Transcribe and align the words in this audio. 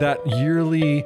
that 0.00 0.18
yearly 0.26 1.04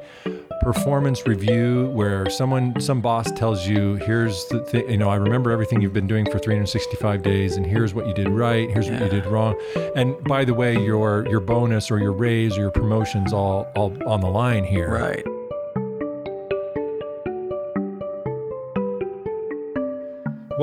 performance 0.63 1.27
review 1.27 1.91
where 1.91 2.31
someone 2.31 2.81
some 2.81 3.01
boss 3.01 3.31
tells 3.33 3.67
you 3.67 3.97
here's 3.97 4.47
the 4.47 4.61
thing 4.61 4.89
you 4.89 4.97
know 4.97 5.11
i 5.11 5.17
remember 5.17 5.51
everything 5.51 5.81
you've 5.81 5.93
been 5.93 6.07
doing 6.07 6.25
for 6.31 6.39
365 6.39 7.23
days 7.23 7.57
and 7.57 7.67
here's 7.67 7.93
what 7.93 8.07
you 8.07 8.15
did 8.15 8.29
right 8.29 8.71
here's 8.71 8.89
what 8.89 9.01
you 9.01 9.09
did 9.09 9.27
wrong 9.27 9.55
and 9.95 10.17
by 10.25 10.45
the 10.45 10.55
way 10.55 10.73
your 10.83 11.27
your 11.29 11.41
bonus 11.41 11.91
or 11.91 11.99
your 11.99 12.13
raise 12.13 12.57
or 12.57 12.63
your 12.63 12.71
promotions 12.71 13.33
all 13.33 13.71
all 13.77 13.93
on 14.09 14.21
the 14.21 14.31
line 14.31 14.65
here 14.65 14.91
Right. 14.91 15.27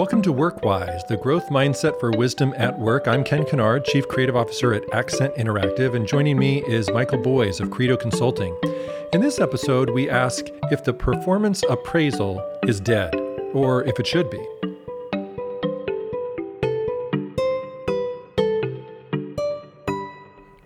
Welcome 0.01 0.23
to 0.23 0.33
WorkWise, 0.33 1.05
the 1.05 1.15
growth 1.15 1.49
mindset 1.49 1.99
for 1.99 2.09
wisdom 2.09 2.55
at 2.57 2.79
work. 2.79 3.07
I'm 3.07 3.23
Ken 3.23 3.45
Kennard, 3.45 3.85
Chief 3.85 4.07
Creative 4.07 4.35
Officer 4.35 4.73
at 4.73 4.91
Accent 4.91 5.35
Interactive, 5.35 5.93
and 5.93 6.07
joining 6.07 6.39
me 6.39 6.63
is 6.65 6.89
Michael 6.89 7.19
Boys 7.19 7.59
of 7.59 7.69
Credo 7.69 7.95
Consulting. 7.97 8.57
In 9.13 9.21
this 9.21 9.37
episode, 9.37 9.91
we 9.91 10.09
ask 10.09 10.47
if 10.71 10.83
the 10.83 10.91
performance 10.91 11.61
appraisal 11.69 12.43
is 12.63 12.79
dead, 12.79 13.13
or 13.53 13.83
if 13.83 13.99
it 13.99 14.07
should 14.07 14.27
be. 14.31 14.43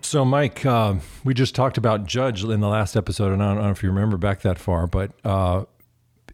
So, 0.00 0.24
Mike, 0.24 0.64
uh, 0.64 0.94
we 1.24 1.34
just 1.34 1.54
talked 1.54 1.76
about 1.76 2.06
Judge 2.06 2.42
in 2.42 2.60
the 2.60 2.68
last 2.68 2.96
episode, 2.96 3.34
and 3.34 3.42
I 3.42 3.52
don't 3.52 3.64
know 3.64 3.70
if 3.70 3.82
you 3.82 3.90
remember 3.90 4.16
back 4.16 4.40
that 4.40 4.58
far, 4.58 4.86
but 4.86 5.10
uh, 5.26 5.66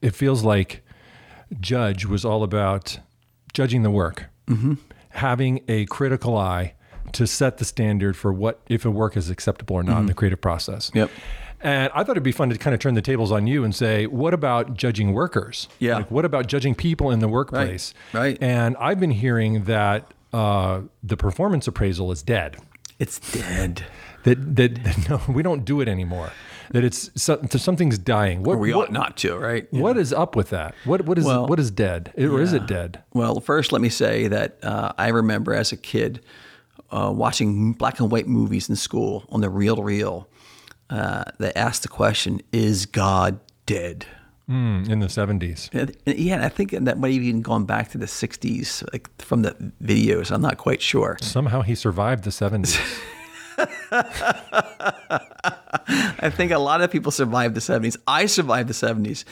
it 0.01 0.15
feels 0.15 0.45
like 0.45 0.85
Judge 1.61 2.05
was 2.05 2.25
all 2.25 2.43
about 2.43 2.99
judging 3.53 3.83
the 3.83 3.91
work, 3.91 4.27
having 5.11 5.63
a 5.69 5.87
critical 5.87 6.37
eye 6.37 6.75
to 7.13 7.27
set 7.27 7.59
the 7.59 7.65
standard 7.65 8.17
for 8.17 8.33
what 8.33 8.61
if 8.69 8.85
a 8.85 8.91
work 8.91 9.17
is 9.17 9.29
acceptable 9.31 9.77
or 9.77 9.83
not 9.83 10.01
in 10.01 10.07
the 10.07 10.15
creative 10.15 10.41
process. 10.41 10.91
Yep. 10.95 11.11
And 11.61 11.93
I 11.95 12.03
thought 12.03 12.13
it'd 12.13 12.23
be 12.25 12.33
fun 12.33 12.51
to 12.51 12.59
kind 12.59 12.75
of 12.75 12.81
turn 12.81 12.95
the 12.95 13.03
tables 13.03 13.31
on 13.31 13.47
you 13.47 13.63
and 13.63 13.75
say, 13.75 14.07
what 14.07 14.35
about 14.35 14.75
judging 14.75 15.13
workers? 15.13 15.69
Yeah. 15.79 15.99
Like, 15.99 16.11
what 16.11 16.25
about 16.25 16.49
judging 16.49 16.75
people 16.75 17.11
in 17.11 17.21
the 17.21 17.29
workplace? 17.29 17.95
right. 18.13 18.37
And 18.41 18.77
I've 18.79 18.99
been 18.99 19.13
hearing 19.13 19.65
that 19.65 20.13
uh, 20.33 20.81
the 21.03 21.17
performance 21.17 21.69
appraisal 21.69 22.11
is 22.11 22.23
dead. 22.23 22.57
It's 22.99 23.19
dead. 23.33 23.85
That, 24.25 24.57
that, 24.57 24.85
that 24.85 25.09
no, 25.11 25.21
we 25.33 25.43
don't 25.43 25.65
do 25.65 25.81
it 25.81 25.89
anymore. 25.89 26.33
That 26.71 26.85
it's 26.85 27.11
so, 27.21 27.41
something's 27.51 27.99
dying. 27.99 28.43
What, 28.45 28.59
We 28.59 28.73
what, 28.73 28.89
ought 28.89 28.93
not 28.93 29.17
to, 29.19 29.37
right? 29.37 29.67
what 29.73 29.99
is 29.99 30.13
up 30.13 30.35
with 30.37 30.51
that? 30.51 30.75
What 30.85 31.05
what 31.05 31.19
is 31.19 31.25
Well, 31.25 31.47
what 31.47 31.59
is 31.61 31.71
dead, 31.71 32.13
or 32.17 32.41
is 32.41 32.53
it 32.55 32.67
dead? 32.67 33.03
Well, 33.13 33.41
first, 33.41 33.73
let 33.73 33.83
me 33.83 33.91
say 33.91 34.29
that 34.29 34.59
uh, 34.63 34.93
I 34.97 35.09
remember 35.09 35.53
as 35.55 35.73
a 35.73 35.77
kid 35.77 36.21
uh, 36.91 37.13
watching 37.15 37.73
black 37.75 38.01
and 38.01 38.11
white 38.11 38.27
movies 38.27 38.69
in 38.71 38.77
school 38.77 39.25
on 39.29 39.41
the 39.43 39.51
reel 39.51 39.77
to 39.77 39.83
reel. 39.83 40.29
Uh, 40.89 41.25
they 41.39 41.53
asked 41.55 41.83
the 41.83 41.89
question, 41.89 42.41
"Is 42.53 42.87
God 42.87 43.39
dead?" 43.67 44.07
Mm, 44.49 44.89
in 44.89 45.01
the 45.01 45.09
seventies. 45.09 45.71
And- 45.73 45.97
and 46.07 46.19
yeah, 46.19 46.45
I 46.45 46.49
think 46.49 46.71
that 46.71 46.99
might 46.99 47.13
have 47.15 47.23
even 47.23 47.43
gone 47.43 47.65
back 47.65 47.91
to 47.91 47.99
the 47.99 48.07
'60s, 48.07 48.83
like 48.93 49.09
from 49.21 49.43
the 49.43 49.55
videos. 49.83 50.31
I'm 50.31 50.43
not 50.43 50.57
quite 50.59 50.81
sure. 50.83 51.19
Somehow 51.21 51.63
he 51.63 51.75
survived 51.75 52.25
the 52.25 52.33
seventies. 52.33 52.79
I 55.89 56.31
think 56.31 56.53
a 56.53 56.59
lot 56.59 56.81
of 56.81 56.91
people 56.91 57.11
survived 57.13 57.55
the 57.55 57.61
70s. 57.61 57.97
I 58.07 58.27
survived 58.27 58.69
the 58.69 58.75
70s. 58.75 59.25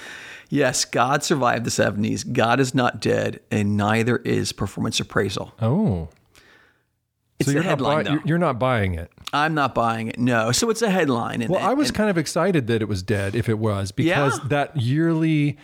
Yes, 0.48 0.84
God 0.84 1.22
survived 1.22 1.64
the 1.64 1.70
70s. 1.70 2.30
God 2.32 2.58
is 2.60 2.74
not 2.74 3.00
dead, 3.00 3.40
and 3.50 3.76
neither 3.76 4.16
is 4.18 4.52
performance 4.52 4.98
appraisal. 4.98 5.54
oh, 5.62 6.08
It's 7.38 7.46
so 7.48 7.52
you're 7.52 7.62
not 7.62 7.68
headline, 7.70 7.96
buy- 7.98 8.02
though. 8.02 8.10
you're, 8.14 8.22
you're 8.24 8.38
not 8.38 8.58
buying 8.58 8.94
it. 8.94 9.10
I'm 9.32 9.54
not 9.54 9.74
buying 9.76 10.08
it. 10.08 10.18
No. 10.18 10.50
So 10.50 10.68
it's 10.70 10.82
a 10.82 10.90
headline. 10.90 11.40
And, 11.42 11.50
Well, 11.50 11.64
I 11.64 11.72
was 11.74 11.88
and- 11.90 11.96
kind 11.96 12.10
of 12.10 12.18
excited 12.18 12.66
that 12.66 12.82
it 12.82 12.88
was 12.88 13.02
dead 13.02 13.36
if 13.36 13.48
it 13.48 13.58
was 13.58 13.92
because 13.92 14.38
Yeah. 14.38 14.44
that 14.48 14.76
yearly 14.76 15.56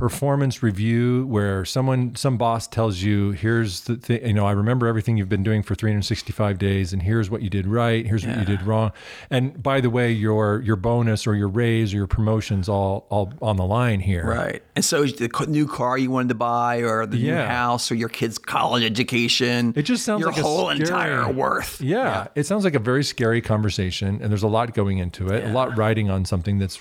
performance 0.00 0.62
review 0.62 1.26
where 1.26 1.64
someone 1.64 2.14
some 2.16 2.36
boss 2.36 2.66
tells 2.66 3.02
you 3.02 3.30
here's 3.32 3.82
the 3.82 3.96
thing 3.96 4.26
you 4.26 4.32
know 4.32 4.46
I 4.46 4.52
remember 4.52 4.86
everything 4.86 5.16
you've 5.16 5.28
been 5.28 5.42
doing 5.42 5.62
for 5.62 5.74
365 5.74 6.58
days 6.58 6.92
and 6.92 7.02
here's 7.02 7.30
what 7.30 7.42
you 7.42 7.50
did 7.50 7.66
right 7.66 8.06
here's 8.06 8.26
what 8.26 8.38
you 8.38 8.44
did 8.44 8.62
wrong 8.62 8.92
and 9.30 9.62
by 9.62 9.80
the 9.80 9.90
way 9.90 10.10
your 10.10 10.60
your 10.62 10.76
bonus 10.76 11.26
or 11.26 11.34
your 11.34 11.48
raise 11.48 11.92
or 11.92 11.98
your 11.98 12.06
promotions 12.06 12.68
all 12.68 13.06
all 13.10 13.32
on 13.42 13.56
the 13.56 13.64
line 13.66 14.00
here 14.00 14.24
Right. 14.24 14.62
And 14.74 14.84
so 14.84 15.04
the 15.04 15.28
new 15.48 15.66
car 15.66 15.98
you 15.98 16.10
wanted 16.10 16.28
to 16.30 16.34
buy, 16.34 16.78
or 16.78 17.04
the 17.04 17.18
new 17.18 17.34
house, 17.34 17.90
or 17.90 17.94
your 17.94 18.08
kid's 18.08 18.38
college 18.38 18.82
education. 18.82 19.72
It 19.76 19.82
just 19.82 20.04
sounds 20.04 20.20
your 20.20 20.30
like 20.30 20.38
a 20.40 20.42
whole 20.42 20.66
scary- 20.70 20.80
entire 20.80 21.30
worth. 21.30 21.80
Yeah, 21.80 22.28
it 22.34 22.46
sounds 22.46 22.64
like 22.64 22.74
a 22.74 22.78
very 22.78 23.04
scary 23.04 23.40
conversation, 23.42 24.20
and 24.22 24.30
there's 24.30 24.42
a 24.42 24.48
lot 24.48 24.72
going 24.74 24.98
into 24.98 25.28
it. 25.28 25.44
A 25.44 25.48
lot 25.52 25.76
riding 25.76 26.08
on 26.08 26.24
something 26.24 26.58
that's, 26.58 26.78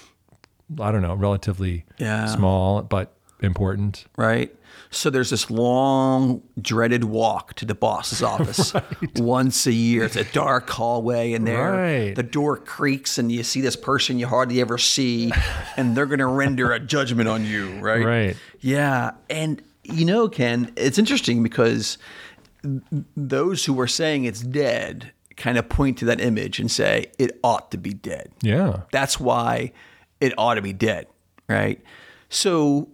I 0.80 0.92
don't 0.92 1.02
know, 1.02 1.16
relatively 1.16 1.86
Yeah. 1.98 2.26
small 2.28 2.82
but 2.82 3.14
important. 3.42 4.06
Right. 4.18 4.54
So 4.92 5.10
there's 5.10 5.30
this 5.30 5.50
long, 5.52 6.42
dreaded 6.60 7.04
walk 7.06 7.54
to 7.56 7.66
the 7.66 7.76
boss's 7.76 8.22
office 8.34 8.74
once 9.16 9.66
a 9.68 9.72
year. 9.72 10.04
It's 10.04 10.16
a 10.16 10.24
dark 10.26 10.70
hallway 10.70 11.34
in 11.34 11.46
there. 11.46 11.72
Right. 11.72 12.16
The 12.16 12.24
door 12.24 12.58
creaks, 12.58 13.18
and 13.18 13.32
you 13.32 13.44
see 13.44 13.62
this 13.62 13.76
person 13.76 14.18
you 14.20 14.28
hardly 14.28 14.60
ever 14.62 14.78
see, 14.78 15.32
and 15.78 15.96
they're 15.96 16.06
going 16.08 16.20
to 16.20 16.26
render 16.26 16.72
a 16.72 16.80
judgment 16.80 17.30
on 17.30 17.46
you. 17.46 17.80
Right. 17.80 18.04
Right. 18.06 18.38
Yeah. 18.62 19.12
And, 19.30 19.62
you 19.84 20.06
know, 20.06 20.28
Ken, 20.28 20.72
it's 20.76 20.98
interesting 20.98 21.44
because 21.44 21.98
those 23.16 23.66
who 23.66 23.80
are 23.80 23.88
saying 23.88 24.26
it's 24.26 24.42
dead 24.42 25.12
kind 25.38 25.58
of 25.58 25.70
point 25.70 25.98
to 26.00 26.06
that 26.06 26.20
image 26.20 26.60
and 26.60 26.70
say 26.70 27.12
it 27.18 27.40
ought 27.44 27.72
to 27.72 27.78
be 27.78 27.94
dead. 27.94 28.32
Yeah. 28.42 28.82
That's 28.92 29.20
why 29.20 29.72
it 30.20 30.34
ought 30.38 30.56
to 30.56 30.62
be 30.62 30.74
dead, 30.74 31.08
right? 31.48 31.82
So 32.30 32.90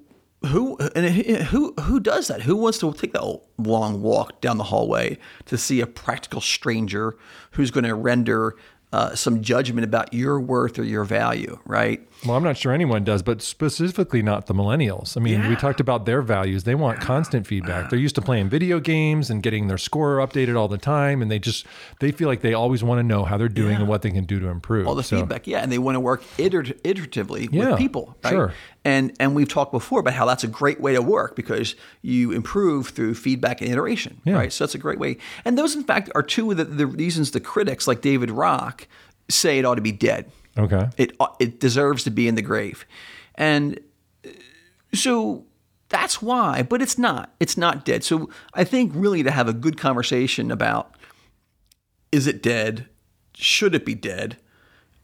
who 0.46 0.78
and 0.96 1.06
who 1.06 1.74
who 1.82 2.00
does 2.00 2.28
that? 2.28 2.42
Who 2.44 2.56
wants 2.56 2.78
to 2.80 2.94
take 2.94 3.14
that 3.14 3.42
long 3.58 4.02
walk 4.02 4.42
down 4.42 4.58
the 4.58 4.66
hallway 4.66 5.18
to 5.46 5.58
see 5.58 5.82
a 5.82 5.88
practical 5.88 6.42
stranger 6.42 7.16
who's 7.52 7.72
going 7.72 7.86
to 7.86 7.96
render 7.96 8.56
uh, 8.94 9.16
some 9.16 9.42
judgment 9.42 9.84
about 9.84 10.14
your 10.14 10.40
worth 10.40 10.80
or 10.80 10.84
your 10.84 11.04
value, 11.04 11.60
right? 11.66 12.08
Well, 12.26 12.36
I'm 12.36 12.44
not 12.44 12.58
sure 12.58 12.72
anyone 12.74 13.04
does, 13.04 13.22
but 13.22 13.42
specifically 13.42 14.22
not 14.24 14.48
the 14.48 14.54
millennials. 14.54 15.16
I 15.16 15.20
mean, 15.20 15.48
we 15.48 15.56
talked 15.56 15.80
about 15.80 16.06
their 16.06 16.22
values. 16.22 16.64
They 16.64 16.74
want 16.76 17.00
constant 17.00 17.46
feedback. 17.46 17.90
They're 17.90 18.00
used 18.00 18.16
to 18.16 18.22
playing 18.22 18.50
video 18.50 18.80
games 18.80 19.30
and 19.30 19.44
getting 19.44 19.68
their 19.68 19.78
score 19.78 20.18
updated 20.18 20.58
all 20.58 20.68
the 20.68 20.78
time, 20.78 21.22
and 21.22 21.30
they 21.30 21.38
just 21.40 21.66
they 22.00 22.12
feel 22.12 22.28
like 22.28 22.42
they 22.42 22.54
always 22.54 22.84
want 22.84 23.00
to 23.00 23.04
know 23.04 23.24
how 23.26 23.38
they're 23.38 23.48
doing 23.48 23.76
and 23.76 23.88
what 23.88 24.02
they 24.02 24.12
can 24.12 24.24
do 24.26 24.40
to 24.40 24.48
improve. 24.48 24.88
All 24.88 24.96
the 24.96 25.04
So- 25.04 25.20
feedback, 25.20 25.46
yeah, 25.46 25.60
and 25.60 25.72
they 25.72 25.78
want 25.78 25.96
to 25.96 26.00
work 26.00 26.24
iter- 26.40 26.64
iteratively 26.64 27.48
Yeah, 27.52 27.70
with 27.72 27.78
people, 27.80 28.16
right? 28.24 28.32
sure. 28.32 28.54
And 28.84 29.14
and 29.20 29.36
we've 29.36 29.48
talked 29.50 29.72
before 29.72 30.00
about 30.00 30.14
how 30.14 30.26
that's 30.26 30.44
a 30.44 30.48
great 30.48 30.80
way 30.80 30.94
to 30.94 31.02
work 31.02 31.36
because 31.36 31.76
you 32.02 32.32
improve 32.32 32.90
through 32.90 33.16
feedback 33.16 33.62
and 33.62 33.70
iteration, 33.72 34.22
Yeah. 34.26 34.36
right? 34.36 34.54
So 34.54 34.64
that's 34.64 34.76
a 34.76 34.80
great 34.80 35.00
way. 35.00 35.18
And 35.44 35.58
those, 35.58 35.76
in 35.76 35.84
fact, 35.84 36.10
are 36.16 36.24
two 36.24 36.50
of 36.52 36.58
the, 36.58 36.66
the 36.66 36.86
reasons 36.88 37.32
the 37.32 37.40
critics, 37.40 37.88
like 37.88 38.02
David 38.02 38.30
Rock, 38.32 38.88
say 39.30 39.58
it 39.60 39.66
ought 39.66 39.76
to 39.76 39.82
be 39.82 39.92
dead. 39.92 40.30
Okay. 40.58 40.90
It 40.98 41.16
it 41.40 41.60
deserves 41.60 42.04
to 42.04 42.12
be 42.12 42.28
in 42.28 42.36
the 42.36 42.42
grave, 42.42 42.86
and 43.36 43.80
uh, 44.26 44.30
so 44.94 45.46
that's 45.90 46.22
why. 46.22 46.64
But 46.64 46.82
it's 46.82 46.98
not. 46.98 47.34
It's 47.40 47.58
not 47.58 47.86
dead. 47.86 48.04
So 48.04 48.30
I 48.54 48.64
think 48.64 48.92
really 48.96 49.24
to 49.24 49.32
have 49.32 49.48
a 49.48 49.54
good 49.54 49.78
conversation 49.78 50.52
about 50.52 50.96
is 52.12 52.28
it 52.28 52.42
dead? 52.42 52.88
Should 53.36 53.76
it 53.76 53.86
be 53.86 53.96
dead? 53.96 54.38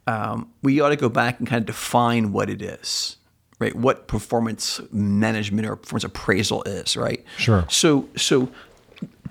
Um, 0.07 0.51
we 0.63 0.79
ought 0.79 0.89
to 0.89 0.95
go 0.95 1.09
back 1.09 1.39
and 1.39 1.47
kind 1.47 1.61
of 1.61 1.65
define 1.65 2.31
what 2.31 2.49
it 2.49 2.61
is, 2.61 3.17
right? 3.59 3.75
What 3.75 4.07
performance 4.07 4.79
management 4.91 5.67
or 5.67 5.75
performance 5.75 6.05
appraisal 6.05 6.63
is, 6.63 6.97
right? 6.97 7.23
Sure. 7.37 7.65
So, 7.69 8.09
so 8.15 8.49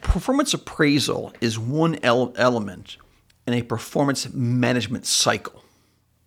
performance 0.02 0.54
appraisal 0.54 1.32
is 1.40 1.58
one 1.58 1.98
el- 2.02 2.32
element 2.36 2.98
in 3.46 3.54
a 3.54 3.62
performance 3.62 4.32
management 4.32 5.06
cycle, 5.06 5.64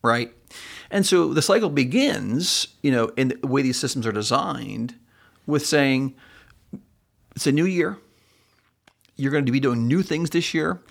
right? 0.03 0.31
And 0.91 1.05
so 1.05 1.33
the 1.33 1.41
cycle 1.41 1.69
begins, 1.69 2.67
you 2.83 2.91
know, 2.91 3.07
in 3.17 3.29
the 3.41 3.47
way 3.47 3.61
these 3.61 3.79
systems 3.79 4.05
are 4.05 4.11
designed, 4.11 4.95
with 5.47 5.65
saying 5.65 6.13
it's 7.35 7.47
a 7.47 7.51
new 7.51 7.65
year. 7.65 7.97
You're 9.15 9.31
going 9.31 9.45
to 9.45 9.51
be 9.51 9.59
doing 9.59 9.87
new 9.87 10.03
things 10.03 10.29
this 10.29 10.53
year, 10.53 10.81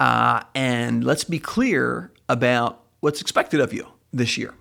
uh, 0.00 0.42
and 0.54 1.04
let's 1.04 1.24
be 1.24 1.38
clear 1.38 2.12
about 2.28 2.84
what's 3.00 3.20
expected 3.20 3.60
of 3.60 3.72
you 3.72 3.86
this 4.12 4.36
year. 4.36 4.54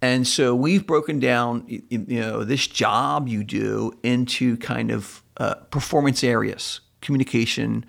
And 0.00 0.26
so 0.26 0.54
we've 0.54 0.86
broken 0.86 1.18
down, 1.18 1.64
you 1.66 2.04
know, 2.20 2.44
this 2.44 2.66
job 2.66 3.28
you 3.28 3.42
do 3.42 3.92
into 4.02 4.56
kind 4.58 4.90
of 4.90 5.22
uh, 5.38 5.54
performance 5.70 6.22
areas: 6.22 6.80
communication, 7.00 7.84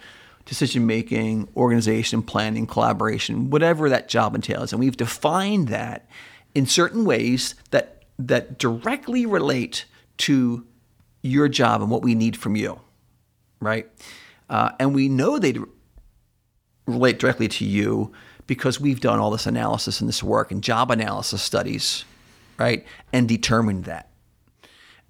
decision 0.46 0.86
making, 0.88 1.48
organization, 1.56 2.22
planning, 2.24 2.66
collaboration, 2.66 3.50
whatever 3.50 3.90
that 3.90 4.08
job 4.08 4.36
entails. 4.36 4.74
And 4.74 4.80
we've 4.80 4.98
defined 4.98 5.68
that 5.68 6.08
in 6.56 6.66
certain 6.66 7.06
ways 7.06 7.56
that 7.72 8.04
that 8.18 8.58
directly 8.58 9.26
relate 9.26 9.86
to 10.18 10.66
your 11.22 11.48
job 11.48 11.82
and 11.82 11.90
what 11.90 12.02
we 12.02 12.16
need 12.16 12.36
from 12.36 12.56
you, 12.56 12.80
right? 13.62 13.88
Uh, 14.50 14.72
and 14.80 14.94
we 14.94 15.08
know 15.08 15.40
they 15.40 15.56
relate 16.86 17.20
directly 17.20 17.48
to 17.48 17.66
you 17.66 18.12
because 18.48 18.80
we've 18.80 19.00
done 19.00 19.20
all 19.20 19.32
this 19.32 19.46
analysis 19.46 20.02
and 20.02 20.10
this 20.10 20.24
work 20.24 20.52
and 20.52 20.64
job 20.64 20.92
analysis 20.92 21.42
studies, 21.42 22.04
right? 22.58 22.86
And 23.14 23.28
determined 23.28 23.86
that. 23.86 24.09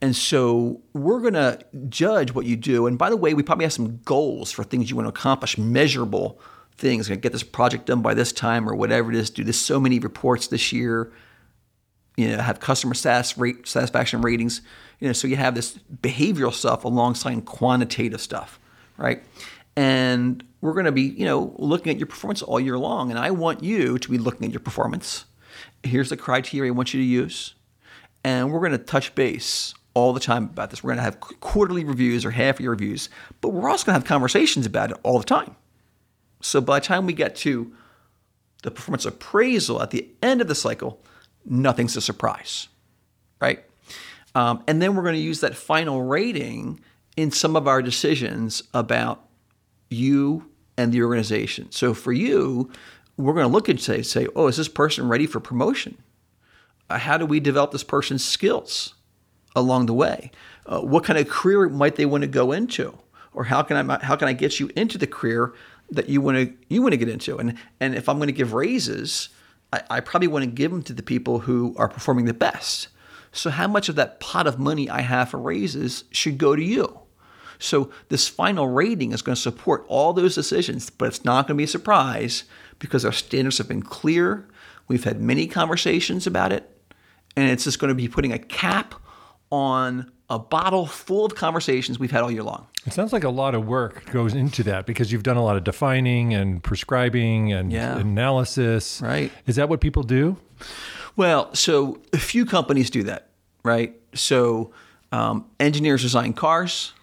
And 0.01 0.15
so 0.15 0.81
we're 0.93 1.19
going 1.19 1.33
to 1.33 1.59
judge 1.89 2.33
what 2.33 2.45
you 2.45 2.55
do. 2.55 2.87
And 2.87 2.97
by 2.97 3.09
the 3.09 3.17
way, 3.17 3.33
we 3.33 3.43
probably 3.43 3.65
have 3.65 3.73
some 3.73 3.97
goals 4.05 4.51
for 4.51 4.63
things 4.63 4.89
you 4.89 4.95
want 4.95 5.07
to 5.07 5.09
accomplish, 5.09 5.57
measurable 5.57 6.39
things. 6.77 7.07
To 7.07 7.17
get 7.17 7.33
this 7.33 7.43
project 7.43 7.87
done 7.87 8.01
by 8.01 8.13
this 8.13 8.31
time 8.31 8.69
or 8.69 8.75
whatever 8.75 9.11
it 9.11 9.17
is. 9.17 9.29
Do 9.29 9.43
this 9.43 9.59
so 9.59 9.79
many 9.79 9.99
reports 9.99 10.47
this 10.47 10.71
year. 10.71 11.11
You 12.15 12.29
know, 12.29 12.41
have 12.41 12.61
customer 12.61 12.93
satisfaction 12.93 14.21
ratings. 14.21 14.61
You 14.99 15.07
know, 15.07 15.13
so 15.13 15.27
you 15.27 15.35
have 15.35 15.55
this 15.55 15.77
behavioral 16.01 16.53
stuff 16.53 16.85
alongside 16.85 17.43
quantitative 17.45 18.21
stuff, 18.21 18.59
right? 18.97 19.23
And 19.75 20.43
we're 20.61 20.73
going 20.73 20.85
to 20.85 20.91
be, 20.91 21.03
you 21.03 21.25
know, 21.25 21.53
looking 21.57 21.91
at 21.91 21.97
your 21.97 22.07
performance 22.07 22.41
all 22.41 22.59
year 22.59 22.77
long. 22.77 23.09
And 23.09 23.19
I 23.19 23.31
want 23.31 23.63
you 23.63 23.97
to 23.97 24.09
be 24.09 24.17
looking 24.17 24.45
at 24.45 24.51
your 24.51 24.59
performance. 24.59 25.25
Here's 25.83 26.09
the 26.09 26.17
criteria 26.17 26.71
I 26.71 26.75
want 26.75 26.93
you 26.93 26.99
to 26.99 27.05
use. 27.05 27.53
And 28.23 28.51
we're 28.51 28.59
going 28.59 28.73
to 28.73 28.77
touch 28.77 29.15
base 29.15 29.73
all 29.93 30.13
the 30.13 30.19
time 30.19 30.45
about 30.45 30.69
this. 30.69 30.83
We're 30.83 30.89
going 30.89 30.97
to 30.97 31.03
have 31.03 31.19
quarterly 31.19 31.83
reviews 31.83 32.25
or 32.25 32.31
half 32.31 32.59
year 32.59 32.69
reviews, 32.69 33.09
but 33.41 33.49
we're 33.49 33.69
also 33.69 33.85
going 33.85 33.95
to 33.95 33.99
have 33.99 34.07
conversations 34.07 34.65
about 34.65 34.91
it 34.91 34.97
all 35.03 35.17
the 35.17 35.25
time. 35.25 35.55
So 36.41 36.61
by 36.61 36.79
the 36.79 36.85
time 36.85 37.05
we 37.05 37.13
get 37.13 37.35
to 37.37 37.73
the 38.63 38.71
performance 38.71 39.05
appraisal 39.05 39.81
at 39.81 39.91
the 39.91 40.07
end 40.21 40.41
of 40.41 40.47
the 40.47 40.55
cycle, 40.55 41.01
nothing's 41.45 41.95
a 41.95 42.01
surprise, 42.01 42.67
right? 43.41 43.63
Um, 44.35 44.63
and 44.67 44.81
then 44.81 44.95
we're 44.95 45.03
going 45.03 45.15
to 45.15 45.21
use 45.21 45.41
that 45.41 45.55
final 45.55 46.03
rating 46.03 46.79
in 47.17 47.31
some 47.31 47.55
of 47.55 47.67
our 47.67 47.81
decisions 47.81 48.63
about 48.73 49.25
you 49.89 50.49
and 50.77 50.93
the 50.93 51.01
organization. 51.03 51.71
So 51.71 51.93
for 51.93 52.13
you, 52.13 52.71
we're 53.17 53.33
going 53.33 53.47
to 53.47 53.51
look 53.51 53.67
and 53.67 53.81
say, 53.81 54.01
say, 54.01 54.27
oh, 54.35 54.47
is 54.47 54.57
this 54.57 54.69
person 54.69 55.09
ready 55.09 55.25
for 55.25 55.39
promotion? 55.39 55.97
Uh, 56.89 56.99
how 56.99 57.17
do 57.17 57.25
we 57.25 57.39
develop 57.39 57.71
this 57.71 57.83
person's 57.83 58.23
skills? 58.23 58.93
Along 59.55 59.85
the 59.87 59.93
way. 59.93 60.31
Uh, 60.65 60.81
what 60.81 61.03
kind 61.03 61.17
of 61.17 61.27
career 61.27 61.67
might 61.69 61.95
they 61.95 62.05
want 62.05 62.21
to 62.21 62.27
go 62.27 62.51
into, 62.51 62.97
or 63.33 63.45
how 63.45 63.61
can 63.61 63.89
I 63.89 64.05
how 64.05 64.15
can 64.15 64.27
I 64.27 64.33
get 64.33 64.59
you 64.59 64.69
into 64.75 64.97
the 64.97 65.07
career 65.07 65.53
that 65.91 66.09
you 66.09 66.21
want 66.21 66.37
to 66.37 66.53
you 66.67 66.81
want 66.81 66.93
to 66.93 66.97
get 66.97 67.09
into? 67.09 67.37
And 67.37 67.57
and 67.79 67.95
if 67.95 68.07
I'm 68.07 68.17
going 68.17 68.27
to 68.27 68.33
give 68.33 68.53
raises, 68.53 69.29
I, 69.73 69.81
I 69.89 69.99
probably 69.99 70.27
want 70.27 70.45
to 70.45 70.51
give 70.51 70.71
them 70.71 70.83
to 70.83 70.93
the 70.93 71.03
people 71.03 71.39
who 71.39 71.75
are 71.77 71.89
performing 71.89 72.25
the 72.25 72.33
best. 72.33 72.89
So 73.31 73.49
how 73.49 73.67
much 73.67 73.89
of 73.89 73.95
that 73.95 74.19
pot 74.19 74.47
of 74.47 74.59
money 74.59 74.89
I 74.89 75.01
have 75.01 75.29
for 75.29 75.37
raises 75.37 76.03
should 76.11 76.37
go 76.37 76.55
to 76.55 76.63
you? 76.63 76.99
So 77.59 77.91
this 78.07 78.27
final 78.27 78.67
rating 78.67 79.11
is 79.11 79.21
going 79.21 79.35
to 79.35 79.41
support 79.41 79.85
all 79.87 80.13
those 80.13 80.33
decisions, 80.33 80.89
but 80.89 81.09
it's 81.09 81.25
not 81.25 81.45
going 81.45 81.55
to 81.55 81.59
be 81.59 81.65
a 81.65 81.67
surprise 81.67 82.45
because 82.79 83.03
our 83.03 83.11
standards 83.11 83.57
have 83.57 83.67
been 83.67 83.83
clear. 83.83 84.47
We've 84.87 85.03
had 85.03 85.21
many 85.21 85.45
conversations 85.45 86.25
about 86.25 86.53
it, 86.53 86.69
and 87.35 87.49
it's 87.49 87.65
just 87.65 87.77
going 87.77 87.89
to 87.89 87.95
be 87.95 88.07
putting 88.07 88.31
a 88.31 88.39
cap 88.39 88.95
on 89.51 90.11
a 90.29 90.37
bottle 90.37 90.85
full 90.85 91.25
of 91.25 91.33
conversations 91.35 91.97
we've 91.97 92.11
had 92.11 92.21
all 92.21 92.29
year 92.31 92.43
long. 92.43 92.67
It 92.85 92.93
sounds 92.93 93.11
like 93.11 93.23
a 93.23 93.29
lot 93.29 93.55
of 93.55 93.65
work 93.65 94.05
goes 94.11 94.35
into 94.35 94.61
that 94.63 94.85
because 94.85 95.11
you've 95.11 95.23
done 95.23 95.37
a 95.37 95.43
lot 95.43 95.57
of 95.57 95.63
defining 95.63 96.33
and 96.35 96.63
prescribing 96.63 97.51
and 97.51 97.71
Yeah. 97.71 97.97
analysis. 97.97 99.01
Right. 99.03 99.31
Is 99.47 99.55
that 99.55 99.69
what 99.69 99.81
people 99.81 100.03
do? 100.03 100.37
Well, 101.15 101.53
so 101.55 101.99
a 102.13 102.17
few 102.19 102.45
companies 102.45 102.89
do 102.91 103.03
that, 103.03 103.29
right? 103.63 103.95
So 104.13 104.71
um, 105.11 105.45
engineers 105.59 106.03
design 106.03 106.33
cars, 106.33 106.93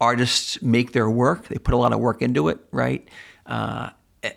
artists 0.00 0.60
make 0.60 0.92
their 0.92 1.08
work, 1.08 1.48
they 1.48 1.56
put 1.58 1.72
a 1.74 1.78
lot 1.78 1.92
of 1.94 2.00
work 2.00 2.20
into 2.20 2.48
it, 2.48 2.58
right? 2.70 3.08
Uh, 3.46 3.90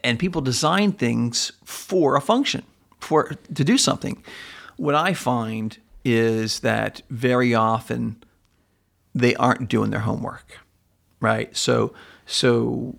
and 0.03 0.17
people 0.17 0.41
design 0.41 0.93
things 0.93 1.51
for 1.65 2.15
a 2.15 2.21
function, 2.21 2.63
for 2.99 3.31
to 3.53 3.63
do 3.65 3.77
something. 3.77 4.23
What 4.77 4.95
I 4.95 5.13
find 5.13 5.77
is 6.05 6.59
that 6.59 7.01
very 7.09 7.53
often 7.55 8.23
they 9.15 9.35
aren't 9.35 9.67
doing 9.67 9.89
their 9.89 10.01
homework, 10.01 10.59
right? 11.19 11.55
So, 11.57 11.93
so 12.27 12.95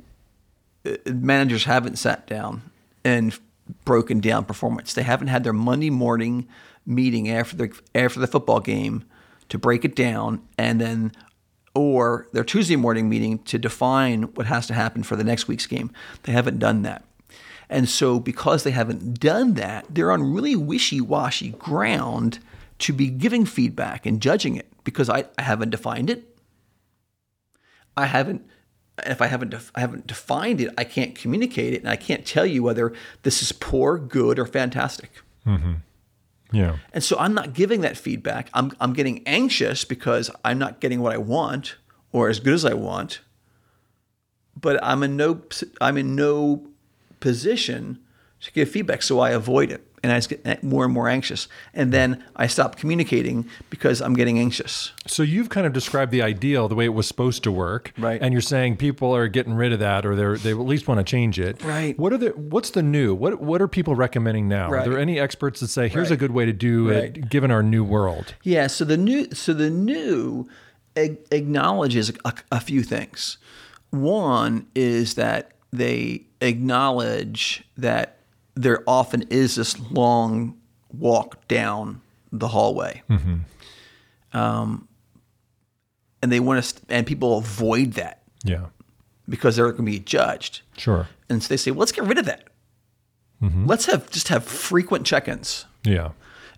uh, 0.85 0.97
managers 1.07 1.65
haven't 1.65 1.97
sat 1.97 2.27
down 2.27 2.63
and 3.05 3.39
broken 3.85 4.21
down 4.21 4.45
performance. 4.45 4.93
They 4.93 5.05
haven't 5.05 5.29
had 5.29 5.45
their 5.45 5.53
Monday 5.53 5.91
morning 5.91 6.49
meeting 6.85 7.31
after 7.31 7.57
the 7.57 7.81
after 7.95 8.19
the 8.19 8.27
football 8.27 8.61
game 8.61 9.05
to 9.49 9.59
break 9.59 9.85
it 9.85 9.95
down, 9.95 10.43
and 10.59 10.81
then 10.81 11.13
or 11.75 12.27
their 12.33 12.45
Tuesday 12.45 12.77
morning 12.77 13.09
meeting 13.09 13.39
to 13.41 13.59
define 13.59 14.23
what 14.35 14.47
has 14.47 14.67
to 14.67 14.75
happen 14.75 15.03
for 15.03 15.15
the 15.15 15.25
next 15.25 15.47
week's 15.47 15.67
game. 15.67 15.91
They 16.25 16.33
haven't 16.33 16.59
done 16.59 16.83
that. 16.83 17.05
And 17.69 17.89
so, 17.89 18.19
because 18.19 18.63
they 18.63 18.71
haven't 18.71 19.21
done 19.21 19.55
that, 19.55 19.87
they're 19.91 20.13
on 20.13 20.33
really 20.33 20.57
wishy 20.57 21.01
washy 21.01 21.51
ground 21.51 22.39
to 22.79 22.93
be 22.93 23.09
giving 23.09 23.45
feedback 23.45 24.07
and 24.07 24.21
judging 24.21 24.57
it 24.57 24.71
because 24.85 25.09
I, 25.09 25.25
I 25.39 25.43
haven't 25.43 25.71
defined 25.71 26.11
it. 26.11 26.39
I 27.97 28.07
haven't, 28.07 28.47
if 29.05 29.23
I 29.23 29.27
haven't, 29.27 29.51
def, 29.51 29.73
I 29.75 29.81
haven't 29.81 30.07
defined 30.07 30.61
it, 30.61 30.73
I 30.77 30.85
can't 30.85 31.15
communicate 31.15 31.73
it 31.73 31.81
and 31.81 31.89
I 31.89 31.97
can't 31.97 32.27
tell 32.27 32.45
you 32.45 32.63
whether 32.63 32.93
this 33.23 33.43
is 33.43 33.53
poor, 33.53 33.99
good, 33.99 34.39
or 34.39 34.47
fantastic. 34.47 35.11
Mm-hmm. 35.47 35.75
Yeah. 36.53 36.77
And 36.93 37.03
so 37.03 37.17
I'm 37.19 37.35
not 37.35 37.55
giving 37.55 37.81
that 37.81 37.97
feedback. 37.97 38.51
I'm, 38.55 38.73
I'm 38.81 38.93
getting 38.93 39.27
anxious 39.27 39.85
because 39.85 40.31
I'm 40.45 40.59
not 40.59 40.81
getting 40.81 41.01
what 41.01 41.13
I 41.13 41.19
want 41.19 41.77
or 42.13 42.29
as 42.29 42.41
good 42.41 42.55
as 42.55 42.65
I 42.65 42.75
want. 42.75 43.21
But 44.59 44.83
I'm 44.83 45.03
in 45.03 45.17
no 45.17 45.43
I'm 45.83 45.99
in 45.99 46.15
no 46.15 46.67
position 47.21 47.99
to 48.41 48.53
give 48.53 48.71
feedback, 48.71 49.03
so 49.03 49.21
I 49.21 49.31
avoid 49.31 49.71
it, 49.71 49.87
and 50.07 50.13
I 50.13 50.19
just 50.19 50.29
get 50.29 50.63
more 50.63 50.85
and 50.85 50.95
more 50.95 51.09
anxious. 51.09 51.49
And 51.75 51.93
then 51.93 52.23
I 52.37 52.47
stop 52.47 52.77
communicating 52.77 53.49
because 53.71 54.01
I'm 54.01 54.15
getting 54.15 54.39
anxious. 54.39 54.93
So 55.09 55.25
you've 55.25 55.49
kind 55.49 55.67
of 55.67 55.73
described 55.73 56.13
the 56.13 56.23
ideal, 56.23 56.69
the 56.69 56.77
way 56.77 56.85
it 56.85 56.95
was 56.95 57.09
supposed 57.09 57.43
to 57.43 57.51
work, 57.51 57.93
Right. 57.99 58.23
And 58.23 58.33
you're 58.33 58.41
saying 58.41 58.77
people 58.77 59.15
are 59.17 59.27
getting 59.27 59.55
rid 59.55 59.73
of 59.73 59.81
that, 59.81 60.07
or 60.07 60.15
they're 60.15 60.37
they 60.37 60.51
at 60.53 60.59
least 60.59 60.87
want 60.87 60.99
to 60.99 61.05
change 61.05 61.41
it, 61.41 61.63
Right. 61.65 61.99
What 61.99 62.13
are 62.13 62.19
the 62.19 62.29
What's 62.31 62.71
the 62.71 62.83
new? 62.83 63.15
What 63.17 63.41
What 63.41 63.61
are 63.61 63.67
people 63.67 63.97
recommending 63.97 64.47
now? 64.49 64.71
Right. 64.71 64.87
Are 64.87 64.91
there 64.91 64.99
any 65.01 65.19
experts 65.19 65.59
that 65.61 65.69
say 65.69 65.89
here's 65.89 66.13
a 66.13 66.17
good 66.17 66.31
way 66.31 66.45
to 66.47 66.53
do 66.53 66.91
Right. 66.91 67.17
it, 67.17 67.29
given 67.29 67.51
our 67.51 67.65
new 67.65 67.83
world? 67.83 68.35
Yeah. 68.45 68.69
So 68.69 68.85
the 68.85 68.97
new, 68.97 69.27
so 69.33 69.53
the 69.53 69.71
new 69.71 70.47
ag- 70.97 71.19
acknowledges 71.33 72.13
a, 72.25 72.33
a 72.53 72.61
few 72.61 72.83
things. 72.85 73.39
One 73.91 74.67
is 74.77 75.15
that 75.15 75.51
they 75.73 76.27
acknowledge 76.41 77.65
that 77.77 78.16
there 78.57 78.83
often 78.87 79.23
is 79.31 79.55
this 79.55 79.79
long 79.91 80.57
walk 80.93 81.47
down 81.47 82.01
the 82.33 82.49
hallway, 82.49 83.03
um, 84.33 84.89
and 86.23 86.33
they 86.33 86.41
want 86.41 86.65
to, 86.65 86.83
and 86.89 87.07
people 87.07 87.39
avoid 87.39 87.93
that. 87.93 88.23
Yeah, 88.43 88.67
because 89.29 89.57
they're 89.57 89.67
going 89.73 89.85
to 89.87 89.93
be 89.93 89.99
judged, 89.99 90.63
sure. 90.77 91.09
and 91.29 91.43
so 91.43 91.49
they 91.49 91.57
say, 91.57 91.71
well, 91.71 91.81
"Let's 91.81 91.93
get 91.93 92.05
rid 92.05 92.19
of 92.19 92.25
that. 92.27 92.45
Let's 93.41 93.87
have 93.87 94.11
just 94.11 94.29
have 94.29 94.45
frequent 94.45 95.07
check-ins." 95.07 95.67
Yeah, 95.85 96.11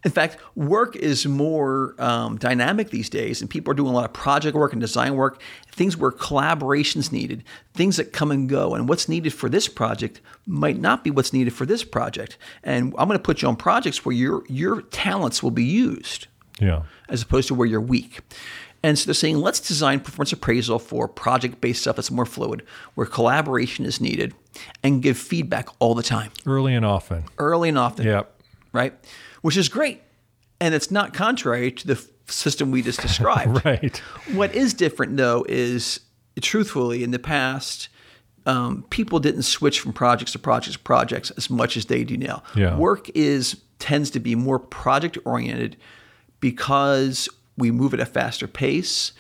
In 0.05 0.11
fact, 0.11 0.37
work 0.55 0.95
is 0.97 1.27
more 1.27 1.95
um, 1.99 2.37
dynamic 2.39 2.91
these 2.91 3.09
days, 3.09 3.41
and 3.41 3.51
people 3.51 3.71
are 3.73 3.75
doing 3.75 3.91
a 3.91 3.95
lot 3.95 4.05
of 4.05 4.13
project 4.13 4.57
work 4.57 4.73
and 4.73 4.81
design 4.81 5.15
work, 5.17 5.43
things 5.73 5.97
where 5.97 6.11
collaboration's 6.11 7.11
needed, 7.11 7.43
things 7.75 7.97
that 7.97 8.13
come 8.13 8.31
and 8.31 8.49
go. 8.49 8.75
And 8.75 8.89
what's 8.89 9.09
needed 9.09 9.33
for 9.35 9.49
this 9.49 9.67
project 9.69 10.21
might 10.47 10.79
not 10.79 11.03
be 11.03 11.11
what's 11.11 11.33
needed 11.33 11.53
for 11.53 11.67
this 11.67 11.83
project. 11.85 12.39
And 12.63 12.95
I'm 12.99 13.09
going 13.09 13.19
to 13.19 13.23
put 13.23 13.43
you 13.43 13.49
on 13.49 13.57
projects 13.57 14.05
where 14.05 14.15
your 14.15 14.45
your 14.49 14.83
talents 14.83 15.43
will 15.43 15.51
be 15.51 15.65
used 15.65 16.29
yeah, 16.61 16.83
as 17.09 17.23
opposed 17.23 17.49
to 17.49 17.55
where 17.55 17.67
you're 17.67 17.81
weak. 17.81 18.21
And 18.83 18.97
so 18.97 19.07
they're 19.07 19.15
saying, 19.15 19.39
let's 19.39 19.59
design 19.59 19.99
performance 19.99 20.33
appraisal 20.33 20.79
for 20.79 21.09
project 21.09 21.61
based 21.61 21.81
stuff 21.81 21.97
that's 21.97 22.13
more 22.13 22.25
fluid, 22.27 22.63
where 22.95 23.07
collaboration 23.07 23.85
is 23.85 24.01
needed, 24.01 24.35
and 24.85 25.03
give 25.03 25.19
feedback 25.19 25.69
all 25.81 25.97
the 25.97 26.03
time, 26.05 26.31
early 26.47 26.75
and 26.75 26.85
often. 26.87 27.25
early 27.39 27.69
and 27.69 27.79
often 27.79 28.07
Yep. 28.07 28.41
right? 28.73 28.95
Which 29.43 29.57
is 29.57 29.69
great. 29.69 30.03
And 30.61 30.75
it's 30.75 30.91
not 30.91 31.15
contrary 31.15 31.71
to 31.71 31.87
the 31.87 32.09
system 32.27 32.71
we 32.71 32.83
just 32.83 33.01
described. 33.01 33.63
Right. 33.65 33.97
What 34.33 34.55
is 34.55 34.75
different, 34.75 35.17
though, 35.17 35.45
is 35.49 36.01
truthfully, 36.41 37.03
in 37.03 37.11
the 37.11 37.19
past, 37.19 37.89
um, 38.47 38.85
people 38.91 39.21
didn't 39.21 39.43
switch 39.43 39.81
from 39.81 39.93
projects 39.93 40.33
to 40.33 40.39
projects 40.39 40.77
to 40.77 40.83
projects 40.83 41.31
as 41.33 41.51
much 41.51 41.77
as 41.77 41.87
they 41.87 42.05
do 42.05 42.17
now. 42.17 42.43
Yeah. 42.57 42.77
Work 42.77 43.11
is 43.15 43.61
tends 43.79 44.11
to 44.11 44.21
be 44.21 44.35
more 44.35 44.59
project 44.59 45.19
oriented 45.25 45.77
because 46.41 47.29
we 47.57 47.71
move 47.71 47.95
at 47.95 48.01
a 48.01 48.07
faster 48.07 48.49
pace. 48.49 49.13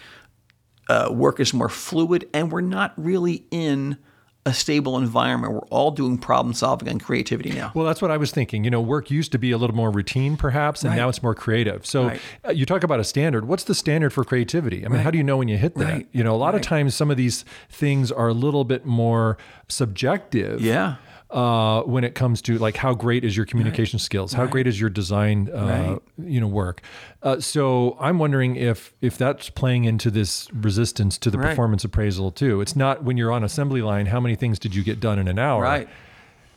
Uh, 0.88 1.08
work 1.12 1.38
is 1.38 1.52
more 1.52 1.68
fluid, 1.68 2.28
and 2.32 2.50
we're 2.50 2.60
not 2.60 2.94
really 2.96 3.44
in 3.50 3.98
a 4.46 4.54
stable 4.54 4.96
environment. 4.96 5.52
We're 5.52 5.58
all 5.68 5.90
doing 5.90 6.16
problem 6.16 6.54
solving 6.54 6.88
and 6.88 7.02
creativity 7.02 7.50
now. 7.50 7.70
Well, 7.74 7.84
that's 7.84 8.00
what 8.00 8.10
I 8.10 8.16
was 8.16 8.30
thinking. 8.30 8.64
You 8.64 8.70
know, 8.70 8.80
work 8.80 9.10
used 9.10 9.30
to 9.32 9.38
be 9.38 9.50
a 9.50 9.58
little 9.58 9.76
more 9.76 9.90
routine, 9.90 10.36
perhaps, 10.38 10.82
and 10.82 10.90
Right. 10.92 10.96
now 10.96 11.08
it's 11.10 11.22
more 11.22 11.34
creative. 11.34 11.84
So 11.84 12.06
Right. 12.06 12.20
uh, 12.46 12.52
you 12.52 12.64
talk 12.64 12.82
about 12.82 12.98
a 12.98 13.04
standard. 13.04 13.46
What's 13.46 13.64
the 13.64 13.74
standard 13.74 14.10
for 14.12 14.24
creativity? 14.24 14.86
I 14.86 14.88
mean, 14.88 15.02
how 15.02 15.10
do 15.10 15.18
you 15.18 15.24
know 15.24 15.36
when 15.36 15.48
you 15.48 15.58
hit 15.58 15.74
that? 15.74 15.84
Right. 15.92 16.08
You 16.12 16.24
know, 16.24 16.34
a 16.34 16.38
lot 16.38 16.54
of 16.54 16.62
times 16.62 16.94
some 16.94 17.10
of 17.10 17.18
these 17.18 17.44
things 17.68 18.10
are 18.10 18.28
a 18.28 18.32
little 18.32 18.64
bit 18.64 18.86
more 18.86 19.36
subjective. 19.68 20.60
Yeah. 20.62 20.94
Uh, 21.30 21.82
when 21.82 22.04
it 22.04 22.14
comes 22.14 22.40
to 22.42 22.56
like 22.58 22.76
how 22.76 22.94
great 22.94 23.22
is 23.24 23.36
your 23.36 23.44
communication 23.44 23.98
skills, 23.98 24.32
how 24.32 24.46
great 24.46 24.66
is 24.66 24.80
your 24.80 24.88
design, 24.90 25.50
uh, 25.54 25.66
Right. 25.66 25.98
you 26.18 26.40
know, 26.40 26.46
work. 26.46 26.80
Uh, 27.22 27.38
so 27.40 27.96
I'm 28.00 28.18
wondering 28.18 28.56
if 28.56 28.94
if 29.02 29.18
that's 29.18 29.50
playing 29.50 29.84
into 29.84 30.10
this 30.10 30.48
resistance 30.54 31.18
to 31.18 31.30
the 31.30 31.38
Right. 31.38 31.50
performance 31.50 31.84
appraisal 31.84 32.30
too. 32.30 32.60
It's 32.62 32.74
not 32.76 33.04
when 33.04 33.16
you're 33.18 33.32
on 33.32 33.44
assembly 33.44 33.82
line, 33.82 34.06
how 34.06 34.20
many 34.20 34.36
things 34.36 34.58
did 34.58 34.74
you 34.74 34.82
get 34.82 35.00
done 35.00 35.18
in 35.18 35.28
an 35.28 35.38
hour? 35.38 35.62
Right. 35.62 35.88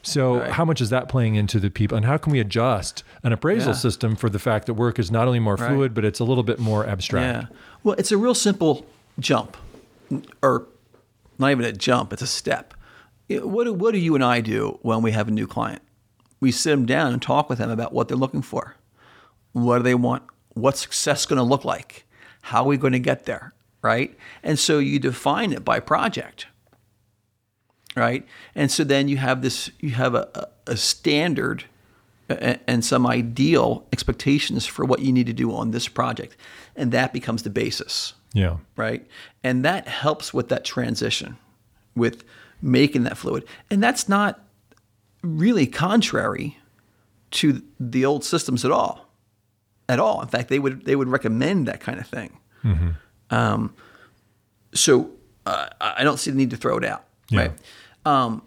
So 0.03 0.39
Right. 0.39 0.51
how 0.51 0.65
much 0.65 0.81
is 0.81 0.89
that 0.89 1.09
playing 1.09 1.35
into 1.35 1.59
the 1.59 1.69
people, 1.69 1.95
and 1.97 2.05
how 2.05 2.17
can 2.17 2.31
we 2.31 2.39
adjust 2.39 3.03
an 3.23 3.33
appraisal 3.33 3.73
Yeah. 3.73 3.77
system 3.77 4.15
for 4.15 4.29
the 4.29 4.39
fact 4.39 4.65
that 4.67 4.73
work 4.73 4.97
is 4.97 5.11
not 5.11 5.27
only 5.27 5.39
more 5.39 5.55
Right. 5.55 5.67
fluid, 5.69 5.93
but 5.93 6.05
it's 6.05 6.19
a 6.19 6.23
little 6.23 6.43
bit 6.43 6.57
more 6.59 6.87
abstract? 6.87 7.49
Yeah. 7.51 7.57
Well, 7.83 7.95
it's 7.99 8.11
a 8.11 8.17
real 8.17 8.33
simple 8.33 8.85
jump, 9.19 9.57
or 10.41 10.65
not 11.37 11.51
even 11.51 11.65
a 11.65 11.71
jump, 11.71 12.13
it's 12.13 12.21
a 12.23 12.27
step. 12.27 12.73
What 13.39 13.65
do, 13.65 13.73
what 13.73 13.91
do 13.91 13.97
you 13.99 14.15
and 14.15 14.23
I 14.23 14.41
do 14.41 14.79
when 14.81 15.01
we 15.01 15.11
have 15.11 15.27
a 15.27 15.31
new 15.31 15.47
client? 15.47 15.81
We 16.39 16.51
sit 16.51 16.71
them 16.71 16.85
down 16.85 17.13
and 17.13 17.21
talk 17.21 17.49
with 17.49 17.59
them 17.59 17.69
about 17.69 17.93
what 17.93 18.07
they're 18.07 18.17
looking 18.17 18.41
for. 18.41 18.75
What 19.53 19.77
do 19.79 19.83
they 19.83 19.95
want? 19.95 20.23
What's 20.53 20.81
success 20.81 21.25
going 21.25 21.37
to 21.37 21.43
look 21.43 21.63
like? 21.65 22.05
How 22.41 22.61
are 22.63 22.67
we 22.67 22.77
going 22.77 22.93
to 22.93 22.99
get 22.99 23.25
there? 23.25 23.53
Right? 23.81 24.17
And 24.43 24.57
so 24.59 24.79
you 24.79 24.99
define 24.99 25.53
it 25.53 25.63
by 25.65 25.79
project. 25.79 26.47
Right? 27.95 28.25
And 28.55 28.71
so 28.71 28.83
then 28.83 29.07
you 29.07 29.17
have 29.17 29.41
this, 29.41 29.69
you 29.79 29.91
have 29.91 30.15
a, 30.15 30.29
a 30.35 30.47
a 30.71 30.77
standard 30.77 31.65
and 32.29 32.85
some 32.85 33.05
ideal 33.05 33.85
expectations 33.91 34.65
for 34.65 34.85
what 34.85 35.01
you 35.01 35.11
need 35.11 35.25
to 35.25 35.33
do 35.33 35.53
on 35.53 35.71
this 35.71 35.87
project. 35.89 36.37
And 36.77 36.93
that 36.93 37.11
becomes 37.11 37.43
the 37.43 37.49
basis, 37.49 38.13
Yeah. 38.33 38.57
right? 38.77 39.05
And 39.43 39.65
that 39.65 39.89
helps 39.89 40.33
with 40.33 40.47
that 40.47 40.63
transition, 40.63 41.37
with 41.93 42.23
making 42.61 43.03
that 43.03 43.17
fluid. 43.17 43.45
And 43.69 43.81
that's 43.81 44.07
not 44.07 44.39
really 45.23 45.67
contrary 45.67 46.57
to 47.31 47.61
the 47.79 48.05
old 48.05 48.23
systems 48.23 48.65
at 48.65 48.71
all. 48.71 49.07
At 49.87 49.99
all. 49.99 50.21
In 50.21 50.27
fact, 50.27 50.49
they 50.49 50.59
would 50.59 50.85
they 50.85 50.95
would 50.95 51.09
recommend 51.09 51.67
that 51.67 51.79
kind 51.79 51.99
of 51.99 52.07
thing. 52.07 52.37
Um, 53.29 53.73
so 54.73 55.11
uh, 55.45 55.67
I 55.79 55.95
I 55.97 56.03
don't 56.03 56.17
see 56.17 56.31
the 56.31 56.37
need 56.37 56.51
to 56.51 56.57
throw 56.57 56.77
it 56.77 56.85
out. 56.85 57.03
Yeah. 57.29 57.39
Right. 57.39 57.51
Um, 58.05 58.41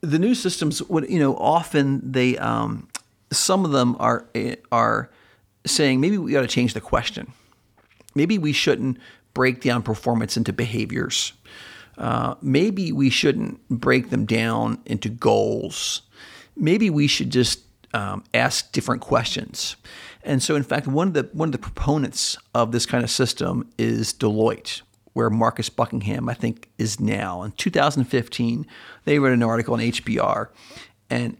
the 0.00 0.18
new 0.18 0.34
systems 0.34 0.82
would 0.84 1.08
you 1.10 1.18
know 1.18 1.36
often 1.36 2.00
they 2.12 2.38
um, 2.38 2.88
some 3.30 3.64
of 3.64 3.72
them 3.72 3.96
are 3.98 4.26
are 4.72 5.10
saying 5.66 6.00
maybe 6.00 6.16
we 6.16 6.32
got 6.32 6.40
to 6.40 6.46
change 6.46 6.72
the 6.72 6.80
question 6.80 7.32
maybe 8.14 8.38
we 8.38 8.52
shouldn't 8.52 8.98
break 9.34 9.60
down 9.60 9.82
performance 9.82 10.36
into 10.36 10.52
behaviors 10.52 11.32
uh, 11.98 12.34
maybe 12.40 12.92
we 12.92 13.10
shouldn't 13.10 13.60
break 13.68 14.10
them 14.10 14.24
down 14.24 14.78
into 14.86 15.08
goals 15.08 16.02
maybe 16.56 16.90
we 16.90 17.06
should 17.06 17.30
just 17.30 17.60
um, 17.94 18.22
ask 18.34 18.72
different 18.72 19.00
questions 19.00 19.76
and 20.22 20.42
so 20.42 20.54
in 20.56 20.62
fact 20.62 20.86
one 20.86 21.08
of 21.08 21.14
the 21.14 21.28
one 21.32 21.48
of 21.48 21.52
the 21.52 21.58
proponents 21.58 22.36
of 22.54 22.72
this 22.72 22.86
kind 22.86 23.04
of 23.04 23.10
system 23.10 23.68
is 23.78 24.12
deloitte 24.12 24.82
where 25.18 25.30
Marcus 25.30 25.68
Buckingham, 25.68 26.28
I 26.28 26.34
think, 26.34 26.68
is 26.78 27.00
now. 27.00 27.42
In 27.42 27.50
2015, 27.50 28.64
they 29.04 29.18
wrote 29.18 29.32
an 29.32 29.42
article 29.42 29.74
on 29.74 29.80
HBR, 29.80 30.46
and 31.10 31.36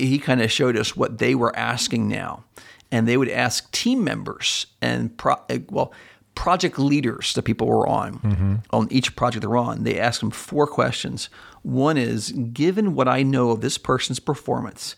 he 0.00 0.18
kind 0.18 0.42
of 0.42 0.50
showed 0.50 0.76
us 0.76 0.96
what 0.96 1.18
they 1.18 1.36
were 1.36 1.54
asking 1.56 2.08
now. 2.08 2.42
And 2.90 3.06
they 3.06 3.16
would 3.16 3.28
ask 3.28 3.70
team 3.70 4.02
members 4.02 4.66
and, 4.82 5.16
pro- 5.16 5.40
well, 5.68 5.92
project 6.40 6.78
leaders 6.78 7.34
that 7.34 7.42
people 7.42 7.66
were 7.66 7.86
on, 7.86 8.62
on 8.70 8.88
each 8.90 9.14
project 9.14 9.42
they're 9.42 9.56
on, 9.58 9.84
they 9.84 9.98
asked 10.00 10.20
them 10.20 10.30
four 10.30 10.66
questions. 10.66 11.28
One 11.62 11.98
is 11.98 12.32
Given 12.32 12.94
what 12.94 13.08
I 13.08 13.22
know 13.22 13.50
of 13.50 13.60
this 13.60 13.76
person's 13.76 14.20
performance, 14.20 14.96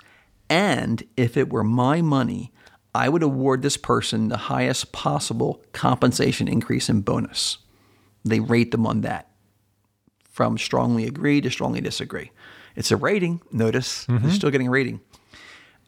and 0.48 1.02
if 1.16 1.36
it 1.36 1.50
were 1.52 1.64
my 1.64 2.00
money, 2.00 2.52
I 2.94 3.08
would 3.08 3.24
award 3.24 3.62
this 3.62 3.76
person 3.76 4.28
the 4.28 4.36
highest 4.36 4.92
possible 4.92 5.60
compensation 5.72 6.46
increase 6.46 6.88
and 6.88 7.04
bonus 7.04 7.58
they 8.24 8.38
rate 8.38 8.70
them 8.70 8.86
on 8.86 9.00
that 9.00 9.28
from 10.30 10.56
strongly 10.56 11.06
agree 11.06 11.40
to 11.40 11.50
strongly 11.50 11.80
disagree. 11.80 12.30
It's 12.76 12.92
a 12.92 12.96
rating. 12.96 13.40
Notice 13.50 14.06
they're 14.06 14.30
still 14.30 14.50
getting 14.50 14.68
a 14.68 14.70
rating. 14.70 15.00